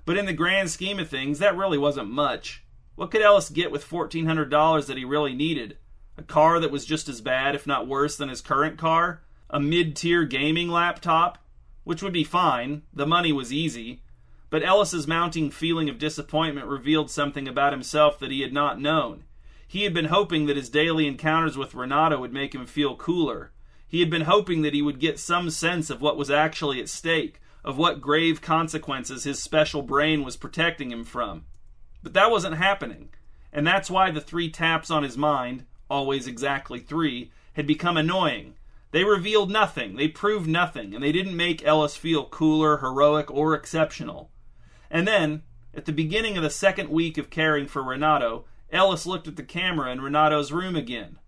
But 0.05 0.17
in 0.17 0.25
the 0.25 0.33
grand 0.33 0.69
scheme 0.69 0.99
of 0.99 1.09
things, 1.09 1.39
that 1.39 1.57
really 1.57 1.77
wasn't 1.77 2.09
much. 2.09 2.63
What 2.95 3.11
could 3.11 3.21
Ellis 3.21 3.49
get 3.49 3.71
with 3.71 3.89
$1,400 3.89 4.85
that 4.85 4.97
he 4.97 5.05
really 5.05 5.33
needed? 5.33 5.77
A 6.17 6.23
car 6.23 6.59
that 6.59 6.71
was 6.71 6.85
just 6.85 7.09
as 7.09 7.21
bad, 7.21 7.55
if 7.55 7.65
not 7.65 7.87
worse, 7.87 8.15
than 8.17 8.29
his 8.29 8.41
current 8.41 8.77
car? 8.77 9.21
A 9.49 9.59
mid 9.59 9.95
tier 9.95 10.23
gaming 10.23 10.69
laptop? 10.69 11.37
Which 11.83 12.03
would 12.03 12.13
be 12.13 12.23
fine, 12.23 12.83
the 12.93 13.07
money 13.07 13.31
was 13.31 13.53
easy. 13.53 14.01
But 14.49 14.63
Ellis's 14.63 15.07
mounting 15.07 15.51
feeling 15.51 15.89
of 15.89 15.99
disappointment 15.99 16.67
revealed 16.67 17.11
something 17.11 17.47
about 17.47 17.73
himself 17.73 18.17
that 18.19 18.31
he 18.31 18.41
had 18.41 18.53
not 18.53 18.81
known. 18.81 19.25
He 19.67 19.83
had 19.83 19.93
been 19.93 20.05
hoping 20.05 20.47
that 20.47 20.57
his 20.57 20.69
daily 20.69 21.05
encounters 21.05 21.55
with 21.55 21.75
Renato 21.75 22.19
would 22.19 22.33
make 22.33 22.55
him 22.55 22.65
feel 22.65 22.95
cooler. 22.95 23.51
He 23.87 23.99
had 23.99 24.09
been 24.09 24.23
hoping 24.23 24.63
that 24.63 24.73
he 24.73 24.81
would 24.81 24.99
get 24.99 25.19
some 25.19 25.49
sense 25.51 25.89
of 25.89 26.01
what 26.01 26.17
was 26.17 26.31
actually 26.31 26.79
at 26.79 26.89
stake, 26.89 27.39
of 27.63 27.77
what 27.77 28.01
grave 28.01 28.41
consequences 28.41 29.25
his 29.25 29.41
special 29.41 29.81
brain 29.81 30.23
was 30.23 30.37
protecting 30.37 30.91
him 30.91 31.03
from. 31.03 31.45
But 32.01 32.13
that 32.13 32.31
wasn't 32.31 32.55
happening. 32.55 33.09
And 33.51 33.65
that's 33.65 33.89
why 33.89 34.09
the 34.11 34.21
three 34.21 34.49
taps 34.49 34.89
on 34.89 35.03
his 35.03 35.17
mind, 35.17 35.65
always 35.89 36.27
exactly 36.27 36.79
three, 36.79 37.31
had 37.53 37.67
become 37.67 37.97
annoying. 37.97 38.55
They 38.91 39.03
revealed 39.03 39.51
nothing, 39.51 39.95
they 39.97 40.07
proved 40.07 40.47
nothing, 40.47 40.95
and 40.95 41.03
they 41.03 41.11
didn't 41.11 41.37
make 41.37 41.65
Ellis 41.65 41.95
feel 41.95 42.25
cooler, 42.25 42.77
heroic, 42.77 43.29
or 43.29 43.53
exceptional. 43.53 44.31
And 44.89 45.07
then, 45.07 45.43
at 45.73 45.85
the 45.85 45.91
beginning 45.91 46.37
of 46.37 46.43
the 46.43 46.49
second 46.49 46.89
week 46.89 47.17
of 47.17 47.29
caring 47.29 47.67
for 47.67 47.83
Renato, 47.83 48.45
Ellis 48.71 49.05
looked 49.05 49.27
at 49.27 49.35
the 49.35 49.43
camera 49.43 49.91
in 49.91 50.01
Renato's 50.01 50.51
room 50.51 50.75
again. 50.75 51.19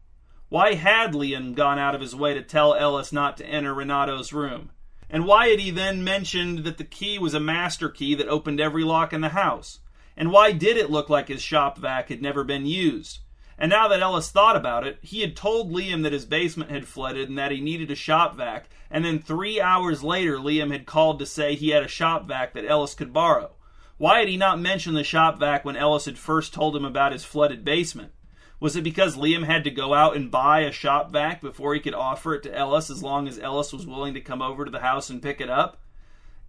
Why 0.49 0.73
had 0.73 1.13
Liam 1.13 1.55
gone 1.55 1.79
out 1.79 1.95
of 1.95 2.01
his 2.01 2.15
way 2.15 2.33
to 2.33 2.41
tell 2.41 2.73
Ellis 2.73 3.13
not 3.13 3.37
to 3.37 3.45
enter 3.45 3.73
Renato's 3.73 4.33
room? 4.33 4.71
And 5.09 5.25
why 5.25 5.49
had 5.49 5.59
he 5.59 5.71
then 5.71 6.03
mentioned 6.03 6.63
that 6.65 6.77
the 6.77 6.83
key 6.83 7.19
was 7.19 7.33
a 7.33 7.39
master 7.39 7.89
key 7.89 8.15
that 8.15 8.27
opened 8.27 8.59
every 8.59 8.83
lock 8.83 9.13
in 9.13 9.21
the 9.21 9.29
house? 9.29 9.79
And 10.17 10.31
why 10.31 10.51
did 10.51 10.77
it 10.77 10.89
look 10.89 11.09
like 11.09 11.27
his 11.27 11.41
shop 11.41 11.77
vac 11.77 12.09
had 12.09 12.21
never 12.21 12.43
been 12.43 12.65
used? 12.65 13.19
And 13.61 13.69
now 13.69 13.87
that 13.89 14.01
Ellis 14.01 14.31
thought 14.31 14.55
about 14.55 14.87
it, 14.87 14.97
he 15.03 15.21
had 15.21 15.35
told 15.35 15.71
Liam 15.71 16.01
that 16.01 16.13
his 16.13 16.25
basement 16.25 16.71
had 16.71 16.87
flooded 16.87 17.29
and 17.29 17.37
that 17.37 17.51
he 17.51 17.61
needed 17.61 17.91
a 17.91 17.95
shop 17.95 18.35
vac, 18.35 18.67
and 18.89 19.05
then 19.05 19.19
three 19.19 19.61
hours 19.61 20.03
later, 20.03 20.37
Liam 20.37 20.71
had 20.71 20.87
called 20.87 21.19
to 21.19 21.27
say 21.27 21.53
he 21.53 21.69
had 21.69 21.83
a 21.83 21.87
shop 21.87 22.27
vac 22.27 22.53
that 22.53 22.65
Ellis 22.67 22.95
could 22.95 23.13
borrow. 23.13 23.51
Why 23.99 24.17
had 24.17 24.29
he 24.29 24.35
not 24.35 24.59
mentioned 24.59 24.97
the 24.97 25.03
shop 25.03 25.39
vac 25.39 25.63
when 25.63 25.77
Ellis 25.77 26.05
had 26.05 26.17
first 26.17 26.55
told 26.55 26.75
him 26.75 26.83
about 26.83 27.11
his 27.11 27.23
flooded 27.23 27.63
basement? 27.63 28.13
Was 28.59 28.75
it 28.75 28.81
because 28.81 29.15
Liam 29.15 29.45
had 29.45 29.63
to 29.65 29.69
go 29.69 29.93
out 29.93 30.15
and 30.15 30.31
buy 30.31 30.61
a 30.61 30.71
shop 30.71 31.11
vac 31.11 31.39
before 31.39 31.75
he 31.75 31.79
could 31.79 31.93
offer 31.93 32.33
it 32.33 32.41
to 32.41 32.57
Ellis 32.57 32.89
as 32.89 33.03
long 33.03 33.27
as 33.27 33.37
Ellis 33.37 33.71
was 33.71 33.85
willing 33.85 34.15
to 34.15 34.21
come 34.21 34.41
over 34.41 34.65
to 34.65 34.71
the 34.71 34.79
house 34.79 35.11
and 35.11 35.21
pick 35.21 35.39
it 35.39 35.51
up? 35.51 35.77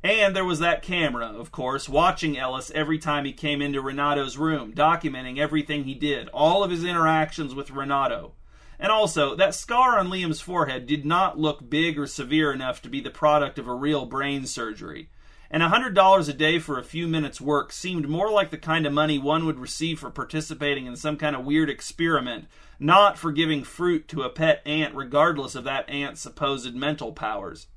And 0.04 0.34
there 0.34 0.44
was 0.44 0.58
that 0.58 0.82
camera, 0.82 1.26
of 1.26 1.52
course, 1.52 1.88
watching 1.88 2.36
Ellis 2.36 2.72
every 2.74 2.98
time 2.98 3.24
he 3.24 3.32
came 3.32 3.62
into 3.62 3.80
Renato's 3.80 4.36
room, 4.36 4.72
documenting 4.72 5.38
everything 5.38 5.84
he 5.84 5.94
did, 5.94 6.28
all 6.30 6.64
of 6.64 6.72
his 6.72 6.82
interactions 6.82 7.54
with 7.54 7.70
Renato. 7.70 8.32
And 8.80 8.90
also, 8.90 9.36
that 9.36 9.54
scar 9.54 9.96
on 10.00 10.08
Liam's 10.08 10.40
forehead 10.40 10.86
did 10.86 11.06
not 11.06 11.38
look 11.38 11.70
big 11.70 12.00
or 12.00 12.08
severe 12.08 12.52
enough 12.52 12.82
to 12.82 12.88
be 12.88 13.00
the 13.00 13.10
product 13.10 13.60
of 13.60 13.68
a 13.68 13.74
real 13.74 14.04
brain 14.04 14.44
surgery. 14.46 15.08
And 15.48 15.62
a 15.62 15.68
$100 15.68 16.28
a 16.28 16.32
day 16.32 16.58
for 16.58 16.78
a 16.78 16.84
few 16.84 17.06
minutes' 17.06 17.40
work 17.40 17.70
seemed 17.70 18.08
more 18.08 18.28
like 18.28 18.50
the 18.50 18.58
kind 18.58 18.86
of 18.86 18.92
money 18.92 19.20
one 19.20 19.46
would 19.46 19.60
receive 19.60 20.00
for 20.00 20.10
participating 20.10 20.86
in 20.86 20.96
some 20.96 21.16
kind 21.16 21.36
of 21.36 21.44
weird 21.44 21.70
experiment, 21.70 22.46
not 22.80 23.16
for 23.16 23.30
giving 23.30 23.62
fruit 23.62 24.08
to 24.08 24.22
a 24.22 24.30
pet 24.30 24.62
ant 24.66 24.96
regardless 24.96 25.54
of 25.54 25.62
that 25.62 25.88
ant's 25.88 26.20
supposed 26.20 26.74
mental 26.74 27.12
powers. 27.12 27.68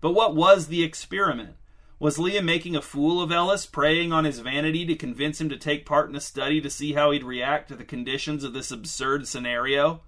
But 0.00 0.12
what 0.12 0.34
was 0.34 0.66
the 0.66 0.82
experiment? 0.82 1.56
Was 2.00 2.16
Liam 2.16 2.44
making 2.44 2.74
a 2.74 2.80
fool 2.80 3.20
of 3.20 3.30
Ellis, 3.30 3.66
preying 3.66 4.10
on 4.10 4.24
his 4.24 4.38
vanity 4.38 4.86
to 4.86 4.96
convince 4.96 5.38
him 5.38 5.50
to 5.50 5.58
take 5.58 5.84
part 5.84 6.08
in 6.08 6.16
a 6.16 6.20
study 6.20 6.58
to 6.62 6.70
see 6.70 6.94
how 6.94 7.10
he'd 7.10 7.22
react 7.22 7.68
to 7.68 7.76
the 7.76 7.84
conditions 7.84 8.42
of 8.42 8.54
this 8.54 8.70
absurd 8.70 9.28
scenario? 9.28 10.00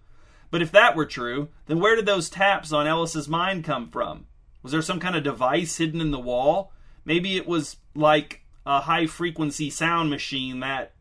But 0.50 0.62
if 0.62 0.72
that 0.72 0.96
were 0.96 1.04
true, 1.04 1.50
then 1.66 1.80
where 1.80 1.94
did 1.94 2.06
those 2.06 2.30
taps 2.30 2.72
on 2.72 2.86
Ellis's 2.86 3.28
mind 3.28 3.64
come 3.64 3.90
from? 3.90 4.24
Was 4.62 4.72
there 4.72 4.80
some 4.80 5.00
kind 5.00 5.14
of 5.14 5.22
device 5.22 5.76
hidden 5.76 6.00
in 6.00 6.12
the 6.12 6.18
wall? 6.18 6.72
Maybe 7.04 7.36
it 7.36 7.46
was 7.46 7.76
like 7.94 8.42
a 8.64 8.80
high 8.80 9.06
frequency 9.06 9.68
sound 9.68 10.08
machine 10.08 10.60
that 10.60 10.94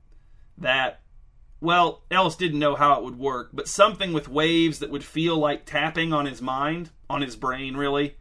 that 0.58 1.00
well, 1.62 2.04
Ellis 2.12 2.36
didn't 2.36 2.60
know 2.60 2.76
how 2.76 2.98
it 2.98 3.04
would 3.06 3.18
work, 3.18 3.52
but 3.54 3.70
something 3.70 4.12
with 4.12 4.28
waves 4.28 4.80
that 4.80 4.90
would 4.90 5.06
feel 5.06 5.38
like 5.38 5.66
tapping 5.66 6.12
on 6.12 6.26
his 6.26 6.42
mind, 6.42 6.90
on 7.10 7.22
his 7.22 7.38
brain, 7.38 7.78
really. 7.78 8.18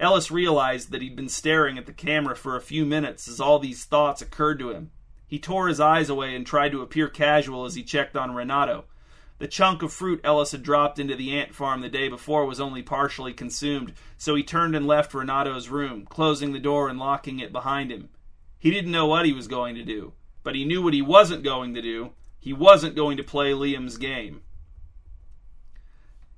Ellis 0.00 0.30
realized 0.30 0.90
that 0.90 1.02
he'd 1.02 1.14
been 1.14 1.28
staring 1.28 1.76
at 1.76 1.84
the 1.84 1.92
camera 1.92 2.34
for 2.34 2.56
a 2.56 2.60
few 2.60 2.86
minutes 2.86 3.28
as 3.28 3.38
all 3.38 3.58
these 3.58 3.84
thoughts 3.84 4.22
occurred 4.22 4.58
to 4.58 4.70
him. 4.70 4.90
He 5.26 5.38
tore 5.38 5.68
his 5.68 5.78
eyes 5.78 6.08
away 6.08 6.34
and 6.34 6.46
tried 6.46 6.72
to 6.72 6.80
appear 6.80 7.06
casual 7.06 7.66
as 7.66 7.74
he 7.74 7.82
checked 7.82 8.16
on 8.16 8.34
Renato. 8.34 8.86
The 9.38 9.46
chunk 9.46 9.82
of 9.82 9.92
fruit 9.92 10.20
Ellis 10.24 10.52
had 10.52 10.62
dropped 10.62 10.98
into 10.98 11.14
the 11.14 11.38
ant 11.38 11.54
farm 11.54 11.82
the 11.82 11.88
day 11.88 12.08
before 12.08 12.46
was 12.46 12.60
only 12.60 12.82
partially 12.82 13.32
consumed, 13.34 13.92
so 14.16 14.34
he 14.34 14.42
turned 14.42 14.74
and 14.74 14.86
left 14.86 15.14
Renato's 15.14 15.68
room, 15.68 16.06
closing 16.06 16.52
the 16.52 16.58
door 16.58 16.88
and 16.88 16.98
locking 16.98 17.38
it 17.38 17.52
behind 17.52 17.92
him. 17.92 18.08
He 18.58 18.70
didn't 18.70 18.92
know 18.92 19.06
what 19.06 19.26
he 19.26 19.32
was 19.32 19.48
going 19.48 19.74
to 19.76 19.84
do, 19.84 20.14
but 20.42 20.54
he 20.54 20.64
knew 20.64 20.82
what 20.82 20.94
he 20.94 21.02
wasn't 21.02 21.44
going 21.44 21.74
to 21.74 21.82
do. 21.82 22.12
He 22.38 22.52
wasn't 22.54 22.96
going 22.96 23.18
to 23.18 23.22
play 23.22 23.52
Liam's 23.52 23.98
game. 23.98 24.42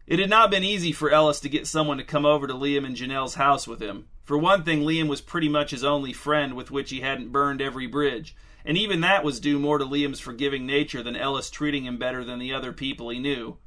It 0.06 0.18
had 0.18 0.30
not 0.30 0.50
been 0.50 0.64
easy 0.64 0.90
for 0.90 1.10
Ellis 1.10 1.38
to 1.40 1.48
get 1.48 1.66
someone 1.66 1.98
to 1.98 2.04
come 2.04 2.26
over 2.26 2.46
to 2.46 2.54
Liam 2.54 2.84
and 2.84 2.96
Janelle's 2.96 3.36
house 3.36 3.68
with 3.68 3.80
him. 3.80 4.08
For 4.24 4.36
one 4.36 4.64
thing, 4.64 4.82
Liam 4.82 5.08
was 5.08 5.20
pretty 5.20 5.48
much 5.48 5.70
his 5.70 5.84
only 5.84 6.12
friend 6.12 6.54
with 6.54 6.70
which 6.70 6.90
he 6.90 7.00
hadn't 7.00 7.30
burned 7.30 7.62
every 7.62 7.86
bridge, 7.86 8.34
and 8.64 8.76
even 8.76 9.00
that 9.00 9.24
was 9.24 9.38
due 9.38 9.58
more 9.58 9.78
to 9.78 9.84
Liam's 9.84 10.20
forgiving 10.20 10.66
nature 10.66 11.02
than 11.02 11.16
Ellis 11.16 11.50
treating 11.50 11.84
him 11.84 11.98
better 11.98 12.24
than 12.24 12.40
the 12.40 12.52
other 12.52 12.72
people 12.72 13.10
he 13.10 13.18
knew. 13.20 13.58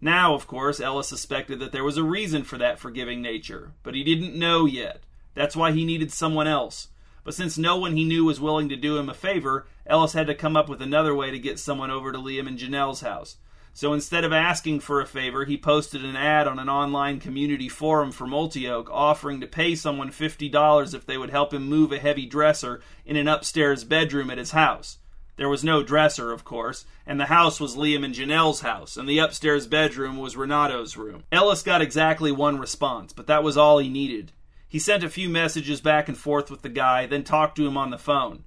Now, 0.00 0.34
of 0.34 0.46
course, 0.46 0.80
Ellis 0.80 1.08
suspected 1.08 1.60
that 1.60 1.72
there 1.72 1.84
was 1.84 1.96
a 1.96 2.04
reason 2.04 2.42
for 2.42 2.58
that 2.58 2.78
forgiving 2.78 3.22
nature, 3.22 3.72
but 3.82 3.94
he 3.94 4.02
didn't 4.02 4.38
know 4.38 4.66
yet. 4.66 5.00
That's 5.34 5.56
why 5.56 5.72
he 5.72 5.84
needed 5.84 6.12
someone 6.12 6.46
else. 6.48 6.88
But 7.22 7.34
since 7.34 7.56
no 7.56 7.76
one 7.76 7.96
he 7.96 8.04
knew 8.04 8.24
was 8.24 8.40
willing 8.40 8.68
to 8.68 8.76
do 8.76 8.98
him 8.98 9.08
a 9.08 9.14
favor, 9.14 9.66
Ellis 9.86 10.12
had 10.12 10.26
to 10.26 10.34
come 10.34 10.56
up 10.56 10.68
with 10.68 10.82
another 10.82 11.14
way 11.14 11.30
to 11.30 11.38
get 11.38 11.58
someone 11.58 11.90
over 11.90 12.12
to 12.12 12.18
Liam 12.18 12.46
and 12.46 12.58
Janelle's 12.58 13.00
house. 13.00 13.36
So 13.76 13.92
instead 13.92 14.22
of 14.22 14.32
asking 14.32 14.80
for 14.80 15.00
a 15.00 15.06
favor, 15.06 15.44
he 15.44 15.56
posted 15.58 16.04
an 16.04 16.14
ad 16.14 16.46
on 16.46 16.60
an 16.60 16.68
online 16.68 17.18
community 17.18 17.68
forum 17.68 18.12
for 18.12 18.24
Multioak 18.24 18.88
offering 18.88 19.40
to 19.40 19.48
pay 19.48 19.74
someone 19.74 20.10
$50 20.10 20.94
if 20.94 21.04
they 21.04 21.18
would 21.18 21.30
help 21.30 21.52
him 21.52 21.68
move 21.68 21.90
a 21.90 21.98
heavy 21.98 22.24
dresser 22.24 22.80
in 23.04 23.16
an 23.16 23.26
upstairs 23.26 23.82
bedroom 23.82 24.30
at 24.30 24.38
his 24.38 24.52
house. 24.52 24.98
There 25.36 25.48
was 25.48 25.64
no 25.64 25.82
dresser, 25.82 26.30
of 26.30 26.44
course, 26.44 26.84
and 27.04 27.18
the 27.18 27.26
house 27.26 27.58
was 27.58 27.74
Liam 27.74 28.04
and 28.04 28.14
Janelle's 28.14 28.60
house, 28.60 28.96
and 28.96 29.08
the 29.08 29.18
upstairs 29.18 29.66
bedroom 29.66 30.18
was 30.18 30.36
Renato's 30.36 30.96
room. 30.96 31.24
Ellis 31.32 31.64
got 31.64 31.82
exactly 31.82 32.30
one 32.30 32.60
response, 32.60 33.12
but 33.12 33.26
that 33.26 33.42
was 33.42 33.56
all 33.56 33.78
he 33.78 33.88
needed. 33.88 34.30
He 34.68 34.78
sent 34.78 35.02
a 35.02 35.10
few 35.10 35.28
messages 35.28 35.80
back 35.80 36.06
and 36.06 36.16
forth 36.16 36.48
with 36.48 36.62
the 36.62 36.68
guy, 36.68 37.06
then 37.06 37.24
talked 37.24 37.56
to 37.56 37.66
him 37.66 37.76
on 37.76 37.90
the 37.90 37.98
phone. 37.98 38.44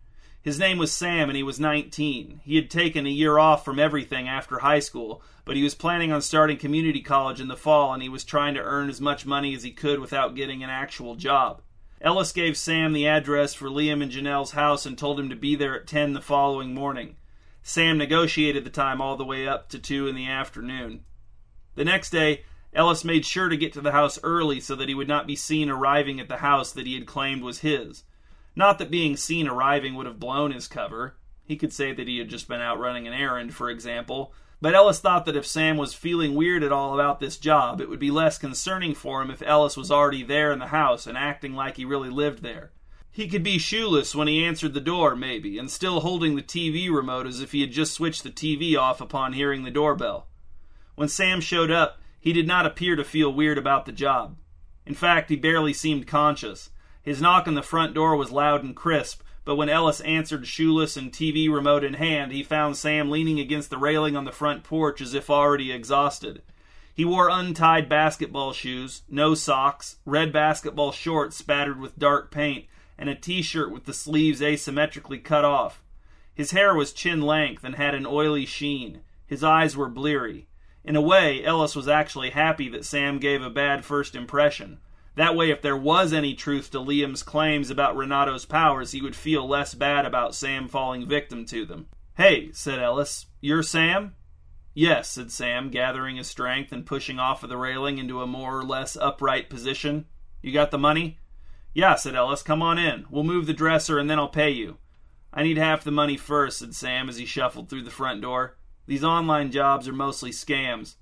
His 0.47 0.59
name 0.59 0.77
was 0.77 0.93
Sam, 0.93 1.29
and 1.29 1.35
he 1.35 1.43
was 1.43 1.59
19. 1.59 2.39
He 2.45 2.55
had 2.55 2.69
taken 2.69 3.05
a 3.05 3.09
year 3.09 3.37
off 3.37 3.65
from 3.65 3.79
everything 3.79 4.29
after 4.29 4.59
high 4.59 4.79
school, 4.79 5.21
but 5.43 5.57
he 5.57 5.63
was 5.63 5.75
planning 5.75 6.09
on 6.13 6.21
starting 6.21 6.55
community 6.55 7.01
college 7.01 7.41
in 7.41 7.49
the 7.49 7.57
fall, 7.57 7.93
and 7.93 8.01
he 8.01 8.07
was 8.07 8.23
trying 8.23 8.53
to 8.53 8.61
earn 8.61 8.89
as 8.89 9.01
much 9.01 9.25
money 9.25 9.53
as 9.53 9.63
he 9.63 9.71
could 9.71 9.99
without 9.99 10.35
getting 10.35 10.63
an 10.63 10.69
actual 10.69 11.15
job. 11.15 11.61
Ellis 11.99 12.31
gave 12.31 12.55
Sam 12.55 12.93
the 12.93 13.05
address 13.05 13.53
for 13.53 13.67
Liam 13.67 14.01
and 14.01 14.09
Janelle's 14.09 14.51
house 14.51 14.85
and 14.85 14.97
told 14.97 15.19
him 15.19 15.29
to 15.29 15.35
be 15.35 15.53
there 15.53 15.75
at 15.75 15.85
10 15.85 16.13
the 16.13 16.21
following 16.21 16.73
morning. 16.73 17.17
Sam 17.61 17.97
negotiated 17.97 18.63
the 18.63 18.69
time 18.69 19.01
all 19.01 19.17
the 19.17 19.25
way 19.25 19.45
up 19.45 19.67
to 19.67 19.79
2 19.79 20.07
in 20.07 20.15
the 20.15 20.29
afternoon. 20.29 21.03
The 21.75 21.83
next 21.83 22.11
day, 22.11 22.45
Ellis 22.73 23.03
made 23.03 23.25
sure 23.25 23.49
to 23.49 23.57
get 23.57 23.73
to 23.73 23.81
the 23.81 23.91
house 23.91 24.17
early 24.23 24.61
so 24.61 24.77
that 24.77 24.87
he 24.87 24.95
would 24.95 25.09
not 25.09 25.27
be 25.27 25.35
seen 25.35 25.69
arriving 25.69 26.21
at 26.21 26.29
the 26.29 26.37
house 26.37 26.71
that 26.71 26.87
he 26.87 26.93
had 26.93 27.05
claimed 27.05 27.43
was 27.43 27.59
his. 27.59 28.05
Not 28.57 28.79
that 28.79 28.89
being 28.89 29.15
seen 29.15 29.47
arriving 29.47 29.93
would 29.93 30.07
have 30.07 30.19
blown 30.19 30.51
his 30.51 30.67
cover. 30.67 31.15
He 31.45 31.57
could 31.57 31.71
say 31.71 31.93
that 31.93 32.07
he 32.07 32.17
had 32.17 32.27
just 32.27 32.47
been 32.47 32.59
out 32.59 32.79
running 32.79 33.05
an 33.05 33.13
errand, 33.13 33.53
for 33.53 33.69
example. 33.69 34.33
But 34.59 34.73
Ellis 34.73 34.99
thought 34.99 35.25
that 35.25 35.35
if 35.35 35.45
Sam 35.45 35.77
was 35.77 35.93
feeling 35.93 36.33
weird 36.33 36.63
at 36.63 36.71
all 36.71 36.95
about 36.95 37.19
this 37.19 37.37
job, 37.37 37.79
it 37.79 37.87
would 37.87 37.99
be 37.99 38.09
less 38.09 38.39
concerning 38.39 38.95
for 38.95 39.21
him 39.21 39.29
if 39.29 39.43
Ellis 39.43 39.77
was 39.77 39.91
already 39.91 40.23
there 40.23 40.51
in 40.51 40.57
the 40.57 40.67
house 40.67 41.05
and 41.05 41.15
acting 41.15 41.53
like 41.53 41.77
he 41.77 41.85
really 41.85 42.09
lived 42.09 42.41
there. 42.41 42.71
He 43.11 43.27
could 43.27 43.43
be 43.43 43.59
shoeless 43.59 44.15
when 44.15 44.27
he 44.27 44.43
answered 44.43 44.73
the 44.73 44.81
door, 44.81 45.15
maybe, 45.15 45.59
and 45.59 45.69
still 45.69 45.99
holding 45.99 46.35
the 46.35 46.41
TV 46.41 46.89
remote 46.89 47.27
as 47.27 47.41
if 47.41 47.51
he 47.51 47.61
had 47.61 47.71
just 47.71 47.93
switched 47.93 48.23
the 48.23 48.31
TV 48.31 48.75
off 48.75 48.99
upon 48.99 49.33
hearing 49.33 49.65
the 49.65 49.71
doorbell. 49.71 50.25
When 50.95 51.09
Sam 51.09 51.41
showed 51.41 51.69
up, 51.69 51.99
he 52.19 52.33
did 52.33 52.47
not 52.47 52.65
appear 52.65 52.95
to 52.95 53.03
feel 53.03 53.31
weird 53.31 53.59
about 53.59 53.85
the 53.85 53.91
job. 53.91 54.35
In 54.83 54.95
fact, 54.95 55.29
he 55.29 55.35
barely 55.35 55.73
seemed 55.73 56.07
conscious. 56.07 56.71
His 57.07 57.21
knock 57.21 57.47
on 57.47 57.53
the 57.53 57.63
front 57.63 57.93
door 57.93 58.17
was 58.17 58.33
loud 58.33 58.65
and 58.65 58.75
crisp, 58.75 59.21
but 59.45 59.55
when 59.55 59.69
Ellis 59.69 60.01
answered 60.01 60.45
shoeless 60.45 60.97
and 60.97 61.09
TV 61.09 61.49
remote 61.49 61.85
in 61.85 61.93
hand, 61.93 62.33
he 62.33 62.43
found 62.43 62.75
Sam 62.75 63.09
leaning 63.09 63.39
against 63.39 63.69
the 63.69 63.77
railing 63.77 64.17
on 64.17 64.25
the 64.25 64.33
front 64.33 64.65
porch 64.65 64.99
as 64.99 65.13
if 65.13 65.29
already 65.29 65.71
exhausted. 65.71 66.41
He 66.93 67.05
wore 67.05 67.29
untied 67.29 67.87
basketball 67.87 68.51
shoes, 68.51 69.03
no 69.07 69.35
socks, 69.35 69.99
red 70.03 70.33
basketball 70.33 70.91
shorts 70.91 71.37
spattered 71.37 71.79
with 71.79 71.97
dark 71.97 72.29
paint, 72.29 72.65
and 72.97 73.07
a 73.07 73.15
t 73.15 73.41
shirt 73.41 73.71
with 73.71 73.85
the 73.85 73.93
sleeves 73.93 74.41
asymmetrically 74.41 75.23
cut 75.23 75.45
off. 75.45 75.81
His 76.35 76.51
hair 76.51 76.75
was 76.75 76.91
chin 76.91 77.21
length 77.21 77.63
and 77.63 77.75
had 77.75 77.95
an 77.95 78.05
oily 78.05 78.45
sheen. 78.45 78.99
His 79.25 79.45
eyes 79.45 79.77
were 79.77 79.87
bleary. 79.87 80.49
In 80.83 80.97
a 80.97 81.01
way, 81.01 81.41
Ellis 81.41 81.73
was 81.73 81.87
actually 81.87 82.31
happy 82.31 82.67
that 82.67 82.83
Sam 82.83 83.17
gave 83.17 83.41
a 83.41 83.49
bad 83.49 83.85
first 83.85 84.13
impression. 84.13 84.79
That 85.17 85.35
way, 85.35 85.49
if 85.49 85.63
there 85.63 85.75
was 85.75 86.13
any 86.13 86.35
truth 86.35 86.69
to 86.71 86.77
Liam's 86.77 87.23
claims 87.23 87.71
about 87.71 87.95
Renato's 87.95 88.45
powers, 88.45 88.91
he 88.91 89.01
would 89.01 89.15
feel 89.15 89.47
less 89.47 89.73
bad 89.73 90.05
about 90.05 90.35
Sam 90.35 90.67
falling 90.67 91.07
victim 91.07 91.43
to 91.47 91.65
them. 91.65 91.87
Hey, 92.15 92.51
said 92.51 92.77
Ellis, 92.77 93.25
you're 93.41 93.63
Sam? 93.63 94.13
Yes, 94.75 95.09
said 95.09 95.31
Sam, 95.31 95.71
gathering 95.71 96.17
his 96.17 96.27
strength 96.27 96.71
and 96.71 96.85
pushing 96.85 97.17
off 97.17 97.41
of 97.41 97.49
the 97.49 97.57
railing 97.57 97.97
into 97.97 98.21
a 98.21 98.27
more 98.27 98.59
or 98.59 98.63
less 98.63 98.95
upright 98.95 99.49
position. 99.49 100.05
You 100.43 100.53
got 100.53 100.69
the 100.69 100.77
money? 100.77 101.17
Yeah, 101.73 101.95
said 101.95 102.13
Ellis. 102.13 102.43
Come 102.43 102.61
on 102.61 102.77
in. 102.77 103.07
We'll 103.09 103.23
move 103.23 103.47
the 103.47 103.53
dresser 103.53 103.97
and 103.97 104.07
then 104.07 104.19
I'll 104.19 104.27
pay 104.27 104.51
you. 104.51 104.77
I 105.33 105.41
need 105.41 105.57
half 105.57 105.83
the 105.83 105.89
money 105.89 106.15
first, 106.15 106.59
said 106.59 106.75
Sam 106.75 107.09
as 107.09 107.17
he 107.17 107.25
shuffled 107.25 107.69
through 107.69 107.83
the 107.83 107.89
front 107.89 108.21
door. 108.21 108.55
These 108.85 109.03
online 109.03 109.49
jobs 109.49 109.87
are 109.87 109.93
mostly 109.93 110.29
scams. 110.29 110.97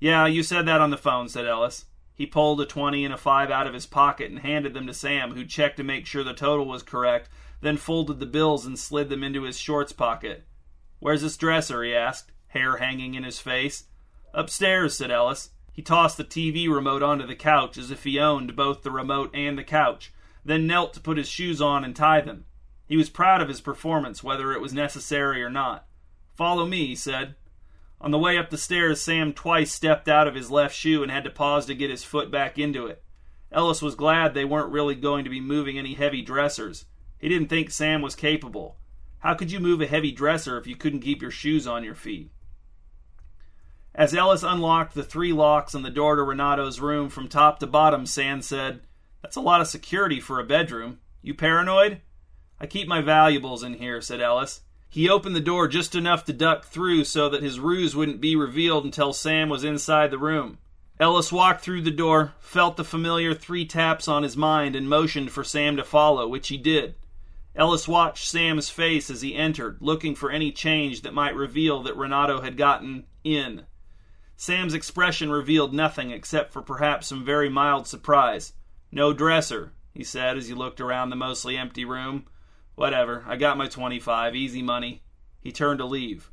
Yeah, 0.00 0.26
you 0.26 0.42
said 0.42 0.66
that 0.66 0.80
on 0.80 0.90
the 0.90 0.96
phone, 0.96 1.28
said 1.28 1.46
Ellis. 1.46 1.84
He 2.14 2.26
pulled 2.26 2.60
a 2.60 2.66
20 2.66 3.04
and 3.04 3.12
a 3.12 3.16
5 3.16 3.50
out 3.50 3.66
of 3.66 3.74
his 3.74 3.86
pocket 3.86 4.30
and 4.30 4.40
handed 4.40 4.72
them 4.72 4.86
to 4.86 4.94
Sam, 4.94 5.32
who 5.32 5.44
checked 5.44 5.76
to 5.78 5.84
make 5.84 6.06
sure 6.06 6.22
the 6.22 6.32
total 6.32 6.66
was 6.66 6.82
correct, 6.82 7.28
then 7.60 7.76
folded 7.76 8.20
the 8.20 8.26
bills 8.26 8.64
and 8.64 8.78
slid 8.78 9.08
them 9.08 9.24
into 9.24 9.42
his 9.42 9.58
shorts 9.58 9.92
pocket. 9.92 10.46
Where's 11.00 11.22
this 11.22 11.36
dresser? 11.36 11.82
he 11.82 11.94
asked, 11.94 12.30
hair 12.48 12.76
hanging 12.76 13.14
in 13.14 13.24
his 13.24 13.40
face. 13.40 13.84
Upstairs, 14.32 14.96
said 14.96 15.10
Ellis. 15.10 15.50
He 15.72 15.82
tossed 15.82 16.16
the 16.16 16.24
TV 16.24 16.68
remote 16.68 17.02
onto 17.02 17.26
the 17.26 17.34
couch 17.34 17.76
as 17.76 17.90
if 17.90 18.04
he 18.04 18.20
owned 18.20 18.54
both 18.54 18.82
the 18.82 18.92
remote 18.92 19.34
and 19.34 19.58
the 19.58 19.64
couch, 19.64 20.12
then 20.44 20.68
knelt 20.68 20.94
to 20.94 21.00
put 21.00 21.18
his 21.18 21.28
shoes 21.28 21.60
on 21.60 21.84
and 21.84 21.96
tie 21.96 22.20
them. 22.20 22.44
He 22.86 22.96
was 22.96 23.10
proud 23.10 23.42
of 23.42 23.48
his 23.48 23.60
performance, 23.60 24.22
whether 24.22 24.52
it 24.52 24.60
was 24.60 24.72
necessary 24.72 25.42
or 25.42 25.50
not. 25.50 25.86
Follow 26.36 26.64
me, 26.64 26.86
he 26.86 26.94
said. 26.94 27.34
On 28.04 28.10
the 28.10 28.18
way 28.18 28.36
up 28.36 28.50
the 28.50 28.58
stairs, 28.58 29.00
Sam 29.00 29.32
twice 29.32 29.72
stepped 29.72 30.10
out 30.10 30.28
of 30.28 30.34
his 30.34 30.50
left 30.50 30.76
shoe 30.76 31.02
and 31.02 31.10
had 31.10 31.24
to 31.24 31.30
pause 31.30 31.64
to 31.64 31.74
get 31.74 31.88
his 31.88 32.04
foot 32.04 32.30
back 32.30 32.58
into 32.58 32.86
it. 32.86 33.02
Ellis 33.50 33.80
was 33.80 33.94
glad 33.94 34.34
they 34.34 34.44
weren't 34.44 34.70
really 34.70 34.94
going 34.94 35.24
to 35.24 35.30
be 35.30 35.40
moving 35.40 35.78
any 35.78 35.94
heavy 35.94 36.20
dressers. 36.20 36.84
He 37.18 37.30
didn't 37.30 37.48
think 37.48 37.70
Sam 37.70 38.02
was 38.02 38.14
capable. 38.14 38.76
How 39.20 39.32
could 39.32 39.50
you 39.50 39.58
move 39.58 39.80
a 39.80 39.86
heavy 39.86 40.12
dresser 40.12 40.58
if 40.58 40.66
you 40.66 40.76
couldn't 40.76 41.00
keep 41.00 41.22
your 41.22 41.30
shoes 41.30 41.66
on 41.66 41.82
your 41.82 41.94
feet? 41.94 42.30
As 43.94 44.14
Ellis 44.14 44.42
unlocked 44.42 44.92
the 44.92 45.02
three 45.02 45.32
locks 45.32 45.74
on 45.74 45.82
the 45.82 45.88
door 45.88 46.16
to 46.16 46.22
Renato's 46.24 46.80
room 46.80 47.08
from 47.08 47.26
top 47.26 47.58
to 47.60 47.66
bottom, 47.66 48.04
Sam 48.04 48.42
said, 48.42 48.80
That's 49.22 49.36
a 49.36 49.40
lot 49.40 49.62
of 49.62 49.66
security 49.66 50.20
for 50.20 50.38
a 50.38 50.44
bedroom. 50.44 50.98
You 51.22 51.32
paranoid? 51.32 52.02
I 52.60 52.66
keep 52.66 52.86
my 52.86 53.00
valuables 53.00 53.62
in 53.62 53.72
here, 53.72 54.02
said 54.02 54.20
Ellis. 54.20 54.60
He 54.88 55.08
opened 55.08 55.34
the 55.34 55.40
door 55.40 55.66
just 55.66 55.94
enough 55.94 56.24
to 56.26 56.32
duck 56.32 56.64
through 56.64 57.04
so 57.04 57.28
that 57.28 57.42
his 57.42 57.58
ruse 57.58 57.96
wouldn't 57.96 58.20
be 58.20 58.36
revealed 58.36 58.84
until 58.84 59.12
Sam 59.12 59.48
was 59.48 59.64
inside 59.64 60.10
the 60.10 60.18
room. 60.18 60.58
Ellis 61.00 61.32
walked 61.32 61.62
through 61.62 61.82
the 61.82 61.90
door, 61.90 62.34
felt 62.38 62.76
the 62.76 62.84
familiar 62.84 63.34
three 63.34 63.66
taps 63.66 64.06
on 64.06 64.22
his 64.22 64.36
mind, 64.36 64.76
and 64.76 64.88
motioned 64.88 65.32
for 65.32 65.42
Sam 65.42 65.76
to 65.76 65.84
follow, 65.84 66.28
which 66.28 66.48
he 66.48 66.56
did. 66.56 66.94
Ellis 67.56 67.88
watched 67.88 68.28
Sam's 68.28 68.68
face 68.68 69.10
as 69.10 69.20
he 69.20 69.34
entered, 69.34 69.78
looking 69.80 70.14
for 70.14 70.30
any 70.30 70.52
change 70.52 71.02
that 71.02 71.14
might 71.14 71.34
reveal 71.34 71.82
that 71.82 71.96
Renato 71.96 72.40
had 72.40 72.56
gotten 72.56 73.06
in. 73.24 73.64
Sam's 74.36 74.74
expression 74.74 75.30
revealed 75.30 75.72
nothing 75.72 76.10
except 76.10 76.52
for 76.52 76.62
perhaps 76.62 77.06
some 77.06 77.24
very 77.24 77.48
mild 77.48 77.86
surprise. 77.86 78.52
No 78.90 79.12
dresser, 79.12 79.72
he 79.92 80.04
said 80.04 80.36
as 80.36 80.48
he 80.48 80.54
looked 80.54 80.80
around 80.80 81.10
the 81.10 81.16
mostly 81.16 81.56
empty 81.56 81.84
room. 81.84 82.26
Whatever. 82.74 83.24
I 83.26 83.36
got 83.36 83.56
my 83.56 83.68
25. 83.68 84.34
Easy 84.34 84.62
money. 84.62 85.02
He 85.40 85.52
turned 85.52 85.78
to 85.78 85.84
leave. 85.84 86.30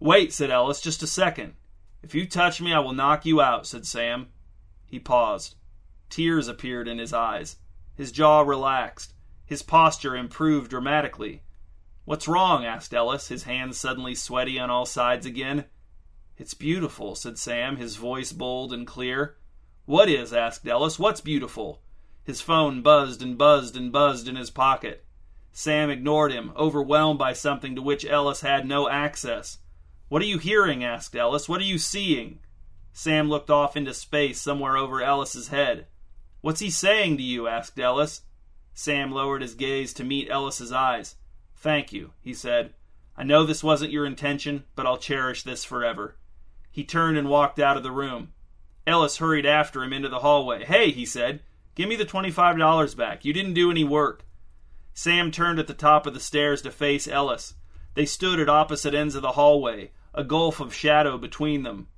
Wait, 0.00 0.32
said 0.32 0.50
Ellis, 0.50 0.80
just 0.80 1.02
a 1.02 1.06
second. 1.06 1.54
If 2.02 2.14
you 2.14 2.26
touch 2.26 2.60
me, 2.60 2.72
I 2.72 2.80
will 2.80 2.92
knock 2.92 3.24
you 3.24 3.40
out, 3.40 3.66
said 3.66 3.86
Sam. 3.86 4.28
He 4.86 4.98
paused. 4.98 5.56
Tears 6.10 6.48
appeared 6.48 6.88
in 6.88 6.98
his 6.98 7.12
eyes. 7.12 7.56
His 7.94 8.12
jaw 8.12 8.40
relaxed. 8.40 9.14
His 9.44 9.62
posture 9.62 10.16
improved 10.16 10.70
dramatically. 10.70 11.42
What's 12.04 12.26
wrong? 12.26 12.64
asked 12.64 12.92
Ellis, 12.92 13.28
his 13.28 13.44
hands 13.44 13.78
suddenly 13.78 14.14
sweaty 14.14 14.58
on 14.58 14.70
all 14.70 14.86
sides 14.86 15.24
again. 15.24 15.66
It's 16.36 16.54
beautiful, 16.54 17.14
said 17.14 17.38
Sam, 17.38 17.76
his 17.76 17.96
voice 17.96 18.32
bold 18.32 18.72
and 18.72 18.86
clear. 18.86 19.36
What 19.84 20.08
is? 20.08 20.32
asked 20.32 20.66
Ellis. 20.66 20.98
What's 20.98 21.20
beautiful? 21.20 21.82
His 22.24 22.40
phone 22.40 22.82
buzzed 22.82 23.22
and 23.22 23.38
buzzed 23.38 23.76
and 23.76 23.92
buzzed 23.92 24.26
in 24.26 24.36
his 24.36 24.50
pocket. 24.50 25.04
Sam 25.52 25.90
ignored 25.90 26.32
him, 26.32 26.52
overwhelmed 26.56 27.18
by 27.18 27.34
something 27.34 27.76
to 27.76 27.82
which 27.82 28.06
Ellis 28.06 28.40
had 28.40 28.66
no 28.66 28.88
access. 28.88 29.58
What 30.08 30.22
are 30.22 30.26
you 30.26 30.38
hearing? 30.38 30.82
asked 30.82 31.14
Ellis. 31.14 31.48
What 31.48 31.60
are 31.60 31.64
you 31.64 31.78
seeing? 31.78 32.38
Sam 32.92 33.28
looked 33.28 33.50
off 33.50 33.76
into 33.76 33.94
space 33.94 34.40
somewhere 34.40 34.76
over 34.76 35.02
Ellis's 35.02 35.48
head. 35.48 35.86
What's 36.40 36.60
he 36.60 36.70
saying 36.70 37.18
to 37.18 37.22
you? 37.22 37.48
asked 37.48 37.78
Ellis. 37.78 38.22
Sam 38.74 39.12
lowered 39.12 39.42
his 39.42 39.54
gaze 39.54 39.92
to 39.94 40.04
meet 40.04 40.30
Ellis's 40.30 40.72
eyes. 40.72 41.16
Thank 41.54 41.92
you, 41.92 42.12
he 42.20 42.32
said. 42.32 42.72
I 43.16 43.22
know 43.22 43.44
this 43.44 43.62
wasn't 43.62 43.92
your 43.92 44.06
intention, 44.06 44.64
but 44.74 44.86
I'll 44.86 44.96
cherish 44.96 45.42
this 45.42 45.64
forever. 45.64 46.16
He 46.70 46.82
turned 46.82 47.18
and 47.18 47.28
walked 47.28 47.58
out 47.58 47.76
of 47.76 47.82
the 47.82 47.92
room. 47.92 48.32
Ellis 48.86 49.18
hurried 49.18 49.46
after 49.46 49.84
him 49.84 49.92
into 49.92 50.08
the 50.08 50.20
hallway. 50.20 50.64
Hey, 50.64 50.90
he 50.90 51.04
said, 51.04 51.42
give 51.74 51.88
me 51.88 51.96
the 51.96 52.06
$25 52.06 52.96
back. 52.96 53.24
You 53.24 53.32
didn't 53.34 53.54
do 53.54 53.70
any 53.70 53.84
work. 53.84 54.24
Sam 54.94 55.30
turned 55.30 55.58
at 55.58 55.66
the 55.66 55.74
top 55.74 56.06
of 56.06 56.14
the 56.14 56.20
stairs 56.20 56.62
to 56.62 56.70
face 56.70 57.08
Ellis. 57.08 57.54
They 57.94 58.04
stood 58.06 58.38
at 58.38 58.48
opposite 58.48 58.94
ends 58.94 59.14
of 59.14 59.22
the 59.22 59.32
hallway, 59.32 59.92
a 60.14 60.24
gulf 60.24 60.60
of 60.60 60.74
shadow 60.74 61.16
between 61.18 61.62
them. 61.62 61.88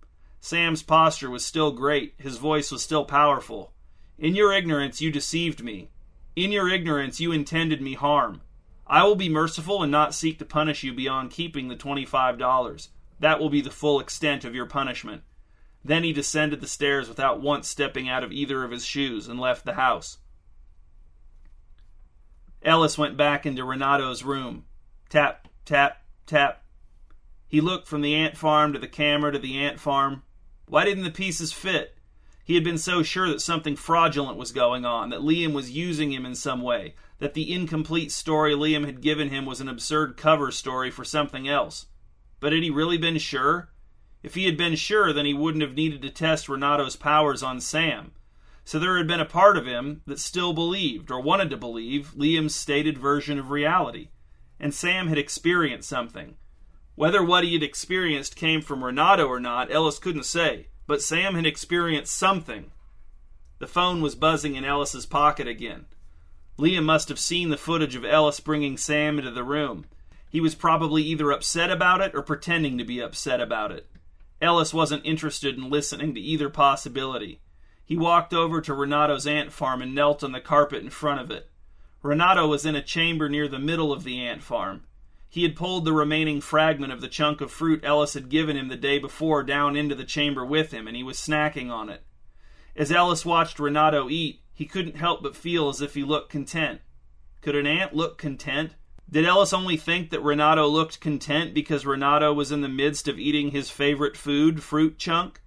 Sam's 0.41 0.83
posture 0.83 1.31
was 1.31 1.45
still 1.45 1.73
great, 1.73 2.15
his 2.19 2.37
voice 2.37 2.71
was 2.71 2.83
still 2.83 3.05
powerful. 3.05 3.73
In 4.19 4.37
your 4.37 4.53
ignorance, 4.53 5.01
you 5.01 5.11
deceived 5.11 5.63
me. 5.63 5.91
In 6.37 6.53
your 6.53 6.69
ignorance, 6.69 7.19
you 7.21 7.33
intended 7.33 7.81
me 7.81 7.95
harm. 7.95 8.43
I 8.87 9.05
will 9.05 9.17
be 9.17 9.29
merciful 9.29 9.83
and 9.83 9.91
not 9.91 10.15
seek 10.15 10.39
to 10.39 10.45
punish 10.45 10.83
you 10.83 10.93
beyond 10.93 11.31
keeping 11.31 11.69
the 11.69 11.77
$25. 11.77 12.89
That 13.21 13.41
will 13.41 13.49
be 13.49 13.61
the 13.61 13.71
full 13.71 13.99
extent 14.01 14.45
of 14.45 14.55
your 14.55 14.67
punishment. 14.67 15.23
Then 15.85 16.05
he 16.05 16.13
descended 16.13 16.61
the 16.61 16.67
stairs 16.67 17.09
without 17.09 17.41
once 17.41 17.69
stepping 17.69 18.09
out 18.09 18.23
of 18.23 18.33
either 18.33 18.65
of 18.65 18.71
his 18.71 18.85
shoes 18.85 19.29
and 19.29 19.41
left 19.41 19.65
the 19.65 19.75
house. 19.75 20.19
Ellis 22.65 22.97
went 22.97 23.17
back 23.17 23.45
into 23.45 23.65
Renato's 23.65 24.25
room. 24.25 24.65
Tap, 25.11 25.49
tap, 25.65 26.03
tap. 26.27 26.63
He 27.47 27.61
looked 27.61 27.87
from 27.87 28.01
the 28.01 28.15
ant 28.15 28.37
farm 28.37 28.73
to 28.73 28.79
the 28.79 28.89
camera 28.89 29.33
to 29.33 29.39
the 29.39 29.59
ant 29.59 29.79
farm. 29.79 30.23
Why 30.67 30.85
didn't 30.85 31.05
the 31.05 31.11
pieces 31.11 31.53
fit? 31.53 31.99
He 32.43 32.55
had 32.55 32.65
been 32.65 32.79
so 32.79 33.03
sure 33.03 33.29
that 33.29 33.41
something 33.41 33.77
fraudulent 33.77 34.37
was 34.37 34.53
going 34.53 34.85
on, 34.85 35.11
that 35.11 35.21
Liam 35.21 35.53
was 35.53 35.71
using 35.71 36.13
him 36.13 36.27
in 36.27 36.35
some 36.35 36.63
way, 36.63 36.95
that 37.19 37.35
the 37.35 37.53
incomplete 37.53 38.13
story 38.13 38.55
Liam 38.55 38.85
had 38.85 39.01
given 39.01 39.31
him 39.31 39.47
was 39.47 39.61
an 39.61 39.69
absurd 39.69 40.17
cover 40.17 40.51
story 40.51 40.91
for 40.91 41.05
something 41.05 41.49
else. 41.49 41.87
But 42.41 42.53
had 42.53 42.63
he 42.63 42.71
really 42.71 42.99
been 42.99 43.19
sure? 43.19 43.71
If 44.23 44.35
he 44.35 44.45
had 44.45 44.57
been 44.57 44.75
sure, 44.75 45.13
then 45.13 45.27
he 45.27 45.35
wouldn't 45.35 45.63
have 45.63 45.75
needed 45.75 46.03
to 46.03 46.11
test 46.11 46.49
Renato's 46.49 46.97
powers 46.97 47.43
on 47.43 47.61
Sam. 47.61 48.13
So 48.65 48.79
there 48.79 48.97
had 48.97 49.07
been 49.07 49.21
a 49.21 49.27
part 49.27 49.57
of 49.59 49.67
him 49.67 50.01
that 50.07 50.19
still 50.19 50.53
believed, 50.55 51.11
or 51.11 51.21
wanted 51.21 51.51
to 51.51 51.57
believe, 51.57 52.15
Liam's 52.17 52.57
stated 52.57 52.97
version 52.97 53.39
of 53.39 53.51
reality. 53.51 54.09
And 54.59 54.73
Sam 54.73 55.09
had 55.09 55.19
experienced 55.19 55.89
something. 55.89 56.37
Whether 56.95 57.23
what 57.23 57.45
he 57.45 57.53
had 57.53 57.63
experienced 57.63 58.37
came 58.37 58.63
from 58.63 58.83
Renato 58.83 59.27
or 59.27 59.41
not, 59.41 59.71
Ellis 59.71 59.99
couldn't 59.99 60.25
say, 60.25 60.69
but 60.87 61.03
Sam 61.03 61.35
had 61.35 61.45
experienced 61.45 62.17
something. 62.17 62.71
The 63.59 63.67
phone 63.67 64.01
was 64.01 64.15
buzzing 64.15 64.57
in 64.57 64.65
Ellis's 64.65 65.07
pocket 65.07 65.47
again. 65.47 65.87
Liam 66.59 66.85
must 66.85 67.09
have 67.09 67.19
seen 67.19 67.51
the 67.51 67.57
footage 67.57 67.97
of 67.97 68.05
Ellis 68.05 68.41
bringing 68.41 68.77
Sam 68.77 69.19
into 69.19 69.31
the 69.31 69.45
room. 69.45 69.87
He 70.31 70.41
was 70.41 70.55
probably 70.55 71.03
either 71.03 71.31
upset 71.33 71.71
about 71.71 72.01
it 72.01 72.15
or 72.15 72.23
pretending 72.23 72.79
to 72.79 72.85
be 72.85 73.01
upset 73.01 73.41
about 73.41 73.73
it. 73.73 73.89
Ellis 74.41 74.73
wasn't 74.73 75.05
interested 75.05 75.57
in 75.57 75.71
listening 75.71 76.15
to 76.15 76.21
either 76.21 76.49
possibility. 76.49 77.41
He 77.85 77.97
walked 77.97 78.33
over 78.33 78.61
to 78.61 78.75
Renato's 78.75 79.27
ant 79.27 79.53
farm 79.53 79.83
and 79.83 79.95
knelt 79.95 80.25
on 80.25 80.33
the 80.33 80.41
carpet 80.41 80.83
in 80.83 80.91
front 80.91 81.21
of 81.21 81.31
it. 81.31 81.51
Renato 82.03 82.47
was 82.47 82.67
in 82.67 82.75
a 82.75 82.83
chamber 82.83 83.29
near 83.29 83.49
the 83.49 83.59
middle 83.59 83.93
of 83.93 84.05
the 84.05 84.21
ant 84.21 84.43
farm. 84.43 84.85
He 85.29 85.43
had 85.43 85.57
pulled 85.57 85.85
the 85.85 85.93
remaining 85.93 86.41
fragment 86.41 86.93
of 86.93 87.01
the 87.01 87.09
chunk 87.09 87.41
of 87.41 87.51
fruit 87.51 87.81
Ellis 87.83 88.15
had 88.15 88.29
given 88.29 88.57
him 88.57 88.69
the 88.69 88.77
day 88.77 88.99
before 88.99 89.43
down 89.43 89.75
into 89.75 89.95
the 89.95 90.05
chamber 90.05 90.45
with 90.45 90.71
him, 90.71 90.87
and 90.87 90.97
he 90.97 91.03
was 91.03 91.19
snacking 91.19 91.71
on 91.71 91.89
it. 91.89 92.05
As 92.77 92.93
Ellis 92.93 93.27
watched 93.27 93.59
Renato 93.59 94.09
eat, 94.09 94.43
he 94.53 94.65
couldn't 94.65 94.97
help 94.97 95.23
but 95.23 95.37
feel 95.37 95.69
as 95.69 95.81
if 95.81 95.95
he 95.95 96.05
looked 96.05 96.31
content. 96.31 96.81
Could 97.41 97.57
an 97.57 97.67
ant 97.67 97.95
look 97.95 98.17
content? 98.17 98.75
Did 99.11 99.27
Ellis 99.27 99.53
only 99.53 99.77
think 99.77 100.11
that 100.11 100.23
Renato 100.23 100.67
looked 100.67 101.01
content 101.01 101.53
because 101.53 101.85
Renato 101.85 102.33
was 102.33 102.51
in 102.53 102.63
the 102.63 102.69
midst 102.69 103.09
of 103.09 103.19
eating 103.19 103.51
his 103.51 103.71
favorite 103.71 104.17
food, 104.17 104.63
fruit 104.63 104.99
chunk? 104.99 105.41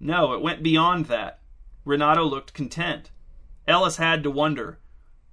No, 0.00 0.32
it 0.32 0.40
went 0.40 0.62
beyond 0.62 1.06
that. 1.06 1.40
Renato 1.84 2.24
looked 2.24 2.54
content. 2.54 3.10
Ellis 3.66 3.96
had 3.96 4.22
to 4.22 4.30
wonder 4.30 4.78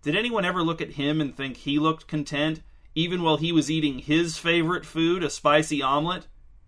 did 0.01 0.15
anyone 0.15 0.45
ever 0.45 0.63
look 0.63 0.79
at 0.81 0.91
him 0.91 1.19
and 1.19 1.35
think 1.35 1.57
he 1.57 1.77
looked 1.77 2.07
content, 2.07 2.61
even 2.95 3.21
while 3.21 3.35
he 3.35 3.51
was 3.51 3.69
eating 3.69 3.99
his 3.99 4.37
favorite 4.37 4.85
food, 4.85 5.23
a 5.23 5.29
spicy 5.29 5.81
omelet? 5.81 6.27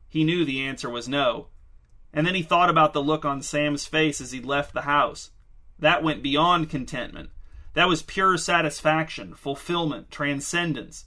He 0.09 0.25
knew 0.25 0.43
the 0.43 0.61
answer 0.61 0.89
was 0.89 1.07
no. 1.07 1.47
And 2.11 2.27
then 2.27 2.35
he 2.35 2.43
thought 2.43 2.69
about 2.69 2.91
the 2.91 3.01
look 3.01 3.23
on 3.23 3.41
Sam's 3.41 3.85
face 3.85 4.19
as 4.19 4.33
he 4.33 4.41
left 4.41 4.73
the 4.73 4.81
house. 4.81 5.31
That 5.79 6.03
went 6.03 6.21
beyond 6.21 6.69
contentment. 6.69 7.29
That 7.73 7.87
was 7.87 8.03
pure 8.03 8.37
satisfaction, 8.37 9.33
fulfillment, 9.33 10.11
transcendence. 10.11 11.05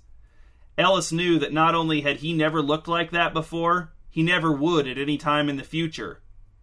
Ellis 0.78 1.12
knew 1.12 1.38
that 1.38 1.52
not 1.52 1.74
only 1.74 2.00
had 2.00 2.16
he 2.16 2.32
never 2.32 2.62
looked 2.62 2.88
like 2.88 3.10
that 3.10 3.34
before, 3.34 3.92
he 4.08 4.22
never 4.22 4.50
would 4.50 4.88
at 4.88 4.96
any 4.96 5.18
time 5.18 5.50
in 5.50 5.56
the 5.56 5.62
future. 5.62 6.22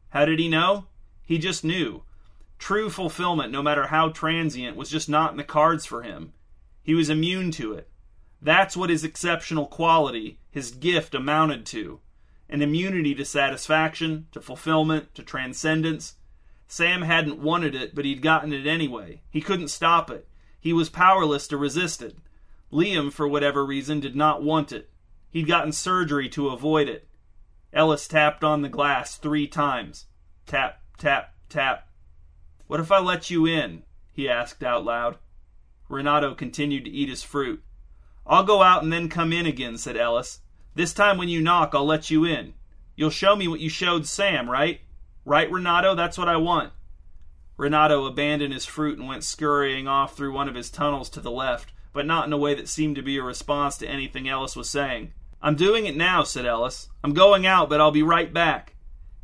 How 0.09 0.25
did 0.25 0.39
he 0.39 0.49
know? 0.49 0.87
He 1.31 1.37
just 1.37 1.63
knew. 1.63 2.03
True 2.59 2.89
fulfillment, 2.89 3.53
no 3.53 3.63
matter 3.63 3.87
how 3.87 4.09
transient, 4.09 4.75
was 4.75 4.89
just 4.89 5.07
not 5.07 5.31
in 5.31 5.37
the 5.37 5.45
cards 5.45 5.85
for 5.85 6.01
him. 6.01 6.33
He 6.83 6.93
was 6.93 7.09
immune 7.09 7.51
to 7.51 7.71
it. 7.71 7.89
That's 8.41 8.75
what 8.75 8.89
his 8.89 9.05
exceptional 9.05 9.65
quality, 9.65 10.39
his 10.51 10.71
gift, 10.71 11.15
amounted 11.15 11.65
to 11.67 12.01
an 12.49 12.61
immunity 12.61 13.15
to 13.15 13.23
satisfaction, 13.23 14.27
to 14.33 14.41
fulfillment, 14.41 15.15
to 15.15 15.23
transcendence. 15.23 16.15
Sam 16.67 17.03
hadn't 17.03 17.39
wanted 17.39 17.75
it, 17.75 17.95
but 17.95 18.03
he'd 18.03 18.21
gotten 18.21 18.51
it 18.51 18.67
anyway. 18.67 19.21
He 19.29 19.39
couldn't 19.39 19.69
stop 19.69 20.11
it. 20.11 20.27
He 20.59 20.73
was 20.73 20.89
powerless 20.89 21.47
to 21.47 21.55
resist 21.55 22.01
it. 22.01 22.17
Liam, 22.73 23.09
for 23.09 23.25
whatever 23.25 23.65
reason, 23.65 24.01
did 24.01 24.17
not 24.17 24.43
want 24.43 24.73
it. 24.73 24.89
He'd 25.29 25.47
gotten 25.47 25.71
surgery 25.71 26.27
to 26.27 26.49
avoid 26.49 26.89
it. 26.89 27.07
Ellis 27.71 28.05
tapped 28.05 28.43
on 28.43 28.63
the 28.63 28.67
glass 28.67 29.15
three 29.15 29.47
times. 29.47 30.07
Tap, 30.45 30.80
tap, 31.01 31.33
tap. 31.49 31.87
What 32.67 32.79
if 32.79 32.91
I 32.91 32.99
let 32.99 33.29
you 33.29 33.45
in? 33.45 33.83
he 34.11 34.29
asked 34.29 34.63
out 34.63 34.85
loud. 34.85 35.17
Renato 35.89 36.33
continued 36.33 36.85
to 36.85 36.91
eat 36.91 37.09
his 37.09 37.23
fruit. 37.23 37.63
I'll 38.25 38.43
go 38.43 38.61
out 38.61 38.83
and 38.83 38.93
then 38.93 39.09
come 39.09 39.33
in 39.33 39.45
again, 39.45 39.77
said 39.77 39.97
Ellis. 39.97 40.39
This 40.75 40.93
time 40.93 41.17
when 41.17 41.29
you 41.29 41.41
knock, 41.41 41.71
I'll 41.73 41.85
let 41.85 42.09
you 42.09 42.23
in. 42.23 42.53
You'll 42.95 43.09
show 43.09 43.35
me 43.35 43.47
what 43.47 43.59
you 43.59 43.69
showed 43.69 44.05
Sam, 44.05 44.49
right? 44.49 44.81
Right, 45.25 45.51
Renato? 45.51 45.95
That's 45.95 46.17
what 46.17 46.29
I 46.29 46.37
want. 46.37 46.71
Renato 47.57 48.05
abandoned 48.05 48.53
his 48.53 48.65
fruit 48.65 48.97
and 48.97 49.07
went 49.07 49.23
scurrying 49.23 49.87
off 49.87 50.15
through 50.15 50.33
one 50.33 50.47
of 50.47 50.55
his 50.55 50.69
tunnels 50.69 51.09
to 51.09 51.19
the 51.19 51.31
left 51.31 51.73
but 51.93 52.05
not 52.05 52.25
in 52.25 52.33
a 52.33 52.37
way 52.37 52.53
that 52.55 52.69
seemed 52.69 52.95
to 52.95 53.01
be 53.01 53.17
a 53.17 53.23
response 53.23 53.77
to 53.77 53.87
anything 53.87 54.29
Ellis 54.29 54.55
was 54.55 54.69
saying. 54.69 55.11
I'm 55.41 55.55
doing 55.55 55.85
it 55.85 55.97
now, 55.97 56.23
said 56.23 56.45
Ellis. 56.45 56.89
I'm 57.03 57.13
going 57.13 57.45
out, 57.45 57.69
but 57.69 57.81
I'll 57.81 57.91
be 57.91 58.03
right 58.03 58.31
back. 58.31 58.75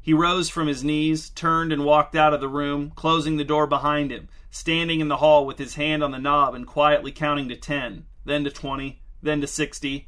He 0.07 0.13
rose 0.13 0.47
from 0.47 0.67
his 0.67 0.85
knees, 0.85 1.29
turned, 1.31 1.73
and 1.73 1.83
walked 1.83 2.15
out 2.15 2.33
of 2.33 2.39
the 2.39 2.47
room, 2.47 2.93
closing 2.95 3.35
the 3.35 3.43
door 3.43 3.67
behind 3.67 4.09
him, 4.09 4.29
standing 4.49 5.01
in 5.01 5.09
the 5.09 5.17
hall 5.17 5.45
with 5.45 5.57
his 5.57 5.75
hand 5.75 6.01
on 6.01 6.11
the 6.11 6.17
knob 6.17 6.55
and 6.55 6.65
quietly 6.65 7.11
counting 7.11 7.49
to 7.49 7.57
ten, 7.57 8.05
then 8.23 8.45
to 8.45 8.49
twenty, 8.49 9.01
then 9.21 9.41
to 9.41 9.47
sixty. 9.47 10.07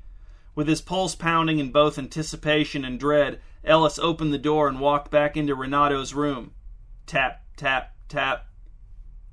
With 0.55 0.69
his 0.69 0.79
pulse 0.79 1.15
pounding 1.15 1.59
in 1.59 1.73
both 1.73 1.99
anticipation 1.99 2.85
and 2.85 2.97
dread, 2.97 3.41
Ellis 3.65 3.99
opened 3.99 4.31
the 4.31 4.38
door 4.38 4.69
and 4.69 4.79
walked 4.79 5.12
back 5.12 5.35
into 5.35 5.53
Renato's 5.53 6.13
room. 6.13 6.53
Tap, 7.05 7.41
tap, 7.57 7.93
tap. 8.07 8.47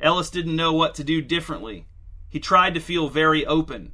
Ellis 0.01 0.31
didn't 0.31 0.57
know 0.57 0.73
what 0.73 0.97
to 0.97 1.05
do 1.05 1.23
differently. 1.23 1.87
He 2.29 2.41
tried 2.41 2.75
to 2.75 2.81
feel 2.81 3.09
very 3.09 3.47
open. 3.47 3.93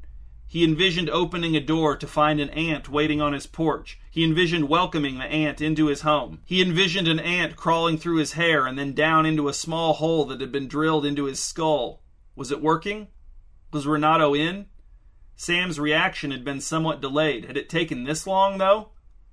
He 0.52 0.64
envisioned 0.64 1.08
opening 1.08 1.56
a 1.56 1.60
door 1.60 1.96
to 1.96 2.06
find 2.06 2.38
an 2.38 2.50
ant 2.50 2.90
waiting 2.90 3.22
on 3.22 3.32
his 3.32 3.46
porch. 3.46 3.98
He 4.10 4.22
envisioned 4.22 4.68
welcoming 4.68 5.16
the 5.16 5.24
ant 5.24 5.62
into 5.62 5.86
his 5.86 6.02
home. 6.02 6.42
He 6.44 6.60
envisioned 6.60 7.08
an 7.08 7.20
ant 7.20 7.56
crawling 7.56 7.96
through 7.96 8.18
his 8.18 8.34
hair 8.34 8.66
and 8.66 8.78
then 8.78 8.92
down 8.92 9.24
into 9.24 9.48
a 9.48 9.54
small 9.54 9.94
hole 9.94 10.26
that 10.26 10.42
had 10.42 10.52
been 10.52 10.68
drilled 10.68 11.06
into 11.06 11.24
his 11.24 11.40
skull. 11.40 12.02
Was 12.36 12.52
it 12.52 12.60
working? 12.60 13.08
Was 13.72 13.86
Renato 13.86 14.34
in? 14.34 14.66
Sam's 15.36 15.80
reaction 15.80 16.30
had 16.30 16.44
been 16.44 16.60
somewhat 16.60 17.00
delayed. 17.00 17.46
Had 17.46 17.56
it 17.56 17.70
taken 17.70 18.04
this 18.04 18.26
long, 18.26 18.58
though? 18.58 18.90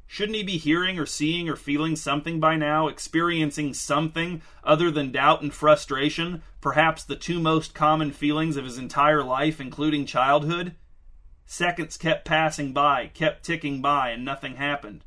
Shouldn't 0.08 0.38
he 0.38 0.44
be 0.44 0.58
hearing 0.58 0.98
or 0.98 1.06
seeing 1.06 1.50
or 1.50 1.58
feeling 1.58 1.98
something 1.98 2.40
by 2.40 2.56
now, 2.56 2.88
experiencing 2.88 3.74
something 3.74 4.42
other 4.64 4.90
than 4.90 5.12
doubt 5.12 5.42
and 5.42 5.54
frustration, 5.54 6.44
perhaps 6.62 7.04
the 7.04 7.18
two 7.18 7.42
most 7.42 7.74
common 7.74 8.14
feelings 8.14 8.56
of 8.56 8.64
his 8.64 8.78
entire 8.78 9.22
life, 9.22 9.60
including 9.60 10.06
childhood? 10.06 10.76
Seconds 11.52 11.98
kept 11.98 12.26
passing 12.26 12.74
by, 12.74 13.08
kept 13.08 13.44
ticking 13.44 13.82
by, 13.82 14.12
and 14.12 14.24
nothing 14.24 14.58
happened. 14.58 15.04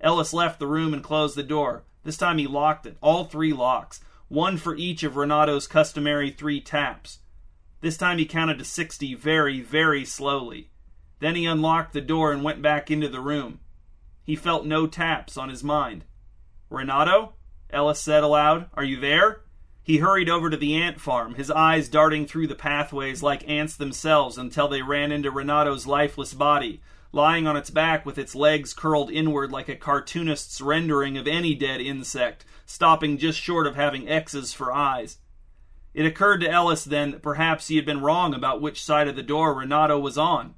Ellis 0.00 0.32
left 0.32 0.58
the 0.58 0.66
room 0.66 0.94
and 0.94 1.04
closed 1.04 1.36
the 1.36 1.42
door. 1.42 1.84
This 2.02 2.16
time 2.16 2.38
he 2.38 2.46
locked 2.46 2.86
it, 2.86 2.96
all 3.02 3.24
three 3.24 3.52
locks, 3.52 4.00
one 4.28 4.56
for 4.56 4.74
each 4.74 5.02
of 5.02 5.18
Renato's 5.18 5.66
customary 5.66 6.30
three 6.30 6.62
taps. 6.62 7.18
This 7.82 7.98
time 7.98 8.16
he 8.16 8.24
counted 8.24 8.58
to 8.58 8.64
sixty 8.64 9.14
very, 9.14 9.60
very 9.60 10.06
slowly. 10.06 10.70
Then 11.20 11.36
he 11.36 11.44
unlocked 11.44 11.92
the 11.92 12.00
door 12.00 12.32
and 12.32 12.42
went 12.42 12.62
back 12.62 12.90
into 12.90 13.10
the 13.10 13.20
room. 13.20 13.60
He 14.24 14.34
felt 14.34 14.64
no 14.64 14.86
taps 14.86 15.36
on 15.36 15.50
his 15.50 15.62
mind. 15.62 16.06
Renato? 16.70 17.34
Ellis 17.68 18.00
said 18.00 18.24
aloud. 18.24 18.70
Are 18.72 18.82
you 18.82 18.98
there? 18.98 19.42
He 19.86 19.98
hurried 19.98 20.28
over 20.28 20.50
to 20.50 20.56
the 20.56 20.74
ant 20.74 21.00
farm, 21.00 21.36
his 21.36 21.48
eyes 21.48 21.88
darting 21.88 22.26
through 22.26 22.48
the 22.48 22.56
pathways 22.56 23.22
like 23.22 23.48
ants 23.48 23.76
themselves 23.76 24.36
until 24.36 24.66
they 24.66 24.82
ran 24.82 25.12
into 25.12 25.30
Renato's 25.30 25.86
lifeless 25.86 26.34
body, 26.34 26.82
lying 27.12 27.46
on 27.46 27.56
its 27.56 27.70
back 27.70 28.04
with 28.04 28.18
its 28.18 28.34
legs 28.34 28.74
curled 28.74 29.12
inward 29.12 29.52
like 29.52 29.68
a 29.68 29.76
cartoonist's 29.76 30.60
rendering 30.60 31.16
of 31.16 31.28
any 31.28 31.54
dead 31.54 31.80
insect, 31.80 32.44
stopping 32.64 33.16
just 33.16 33.38
short 33.38 33.64
of 33.64 33.76
having 33.76 34.08
X's 34.08 34.52
for 34.52 34.72
eyes. 34.72 35.18
It 35.94 36.04
occurred 36.04 36.40
to 36.40 36.50
Ellis 36.50 36.82
then 36.82 37.12
that 37.12 37.22
perhaps 37.22 37.68
he 37.68 37.76
had 37.76 37.86
been 37.86 38.02
wrong 38.02 38.34
about 38.34 38.60
which 38.60 38.82
side 38.82 39.06
of 39.06 39.14
the 39.14 39.22
door 39.22 39.54
Renato 39.54 40.00
was 40.00 40.18
on. 40.18 40.56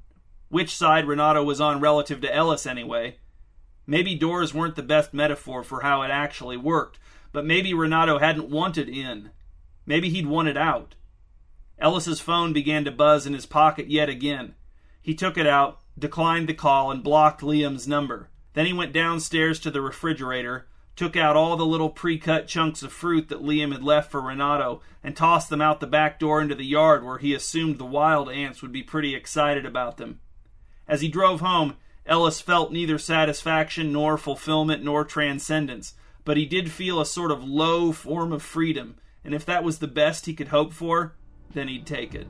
Which 0.49 0.75
side 0.75 1.07
Renato 1.07 1.45
was 1.45 1.61
on 1.61 1.81
relative 1.81 2.23
to 2.23 2.35
Ellis, 2.35 2.67
anyway. 2.67 3.19
Maybe 3.87 4.15
doors 4.15 4.55
weren't 4.55 4.77
the 4.77 4.83
best 4.83 5.13
metaphor 5.13 5.63
for 5.63 5.83
how 5.83 6.01
it 6.01 6.09
actually 6.09 6.57
worked, 6.57 6.99
but 7.39 7.45
maybe 7.45 7.73
Renato 7.73 8.19
hadn't 8.19 8.51
wanted 8.51 8.89
in. 8.89 9.31
Maybe 9.87 10.09
he'd 10.09 10.27
wanted 10.27 10.57
out. 10.57 10.97
Ellis's 11.79 12.19
phone 12.19 12.53
began 12.53 12.85
to 12.85 12.91
buzz 12.91 13.29
in 13.29 13.33
his 13.33 13.47
pocket 13.47 13.89
yet 13.89 14.09
again. 14.09 14.57
He 15.01 15.15
took 15.15 15.39
it 15.39 15.47
out, 15.47 15.79
declined 15.97 16.49
the 16.49 16.55
call, 16.55 16.91
and 16.91 17.01
blocked 17.01 17.43
Liam's 17.43 17.87
number. 17.87 18.29
Then 18.55 18.67
he 18.67 18.73
went 18.73 18.93
downstairs 18.93 19.61
to 19.61 19.71
the 19.71 19.81
refrigerator, 19.81 20.67
took 20.97 21.17
out 21.17 21.37
all 21.37 21.57
the 21.57 21.65
little 21.65 21.91
pre 21.91 22.19
cut 22.19 22.49
chunks 22.49 22.83
of 22.83 22.93
fruit 22.93 23.29
that 23.29 23.45
Liam 23.45 23.71
had 23.71 23.85
left 23.85 24.11
for 24.11 24.21
Renato, 24.21 24.83
and 25.05 25.17
tossed 25.17 25.49
them 25.49 25.61
out 25.61 25.79
the 25.79 25.87
back 25.87 26.19
door 26.19 26.43
into 26.43 26.57
the 26.57 26.67
yard 26.67 27.05
where 27.05 27.19
he 27.19 27.35
assumed 27.35 27.79
the 27.79 27.85
wild 27.85 28.29
ants 28.29 28.63
would 28.63 28.73
be 28.73 28.83
pretty 28.83 29.15
excited 29.15 29.65
about 29.65 29.97
them. 29.97 30.19
As 30.89 31.03
he 31.03 31.09
drove 31.09 31.41
home, 31.41 31.77
Ellis 32.05 32.41
felt 32.41 32.73
neither 32.73 32.99
satisfaction 32.99 33.93
nor 33.93 34.19
fulfillment 34.19 34.83
nor 34.83 35.05
transcendence, 35.05 35.95
but 36.25 36.37
he 36.37 36.47
did 36.47 36.71
feel 36.71 37.01
a 37.01 37.07
sort 37.07 37.31
of 37.31 37.45
low 37.45 37.93
form 37.93 38.33
of 38.33 38.43
freedom, 38.43 38.97
and 39.25 39.35
if 39.35 39.45
that 39.47 39.65
was 39.65 39.79
the 39.79 39.89
best 39.89 40.27
he 40.27 40.35
could 40.35 40.49
hope 40.49 40.73
for, 40.73 41.15
then 41.53 41.69
he'd 41.69 41.87
take 41.87 42.15
it. 42.15 42.27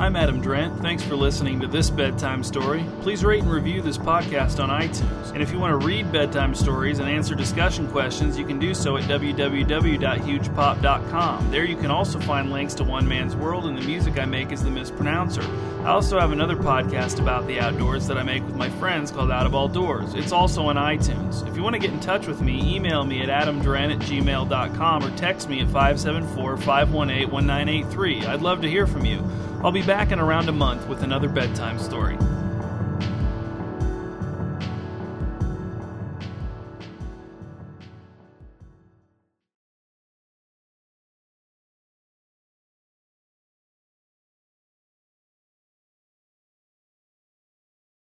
I'm 0.00 0.14
Adam 0.14 0.40
Drent. 0.40 0.80
Thanks 0.80 1.02
for 1.02 1.16
listening 1.16 1.58
to 1.58 1.66
this 1.66 1.90
bedtime 1.90 2.44
story. 2.44 2.86
Please 3.00 3.24
rate 3.24 3.42
and 3.42 3.50
review 3.50 3.82
this 3.82 3.98
podcast 3.98 4.62
on 4.62 4.70
iTunes. 4.70 5.32
And 5.32 5.42
if 5.42 5.50
you 5.50 5.58
want 5.58 5.72
to 5.78 5.84
read 5.84 6.12
bedtime 6.12 6.54
stories 6.54 7.00
and 7.00 7.08
answer 7.08 7.34
discussion 7.34 7.88
questions, 7.88 8.38
you 8.38 8.46
can 8.46 8.60
do 8.60 8.74
so 8.74 8.96
at 8.96 9.02
www.hugepop.com. 9.04 11.50
There 11.50 11.64
you 11.64 11.74
can 11.74 11.90
also 11.90 12.20
find 12.20 12.52
links 12.52 12.74
to 12.74 12.84
One 12.84 13.08
Man's 13.08 13.34
World 13.34 13.66
and 13.66 13.76
the 13.76 13.82
music 13.82 14.20
I 14.20 14.24
make 14.24 14.52
as 14.52 14.62
the 14.62 14.70
Mispronouncer. 14.70 15.42
I 15.84 15.88
also 15.88 16.20
have 16.20 16.30
another 16.30 16.54
podcast 16.54 17.18
about 17.18 17.48
the 17.48 17.58
outdoors 17.58 18.06
that 18.06 18.16
I 18.16 18.22
make 18.22 18.46
with 18.46 18.54
my 18.54 18.70
friends 18.70 19.10
called 19.10 19.32
Out 19.32 19.46
of 19.46 19.54
All 19.56 19.66
Doors. 19.66 20.14
It's 20.14 20.30
also 20.30 20.66
on 20.66 20.76
iTunes. 20.76 21.44
If 21.48 21.56
you 21.56 21.64
want 21.64 21.74
to 21.74 21.80
get 21.80 21.90
in 21.90 21.98
touch 21.98 22.28
with 22.28 22.40
me, 22.40 22.76
email 22.76 23.04
me 23.04 23.20
at 23.22 23.30
adamdren 23.30 23.92
at 23.92 23.98
gmail.com 23.98 25.04
or 25.04 25.10
text 25.16 25.48
me 25.48 25.60
at 25.60 25.66
574 25.66 26.56
518 26.58 27.32
1983. 27.32 28.26
I'd 28.26 28.42
love 28.42 28.62
to 28.62 28.70
hear 28.70 28.86
from 28.86 29.04
you. 29.04 29.28
I'll 29.60 29.72
be 29.72 29.82
back 29.82 30.12
in 30.12 30.20
around 30.20 30.48
a 30.48 30.52
month 30.52 30.86
with 30.86 31.02
another 31.02 31.28
bedtime 31.28 31.80
story. 31.80 32.16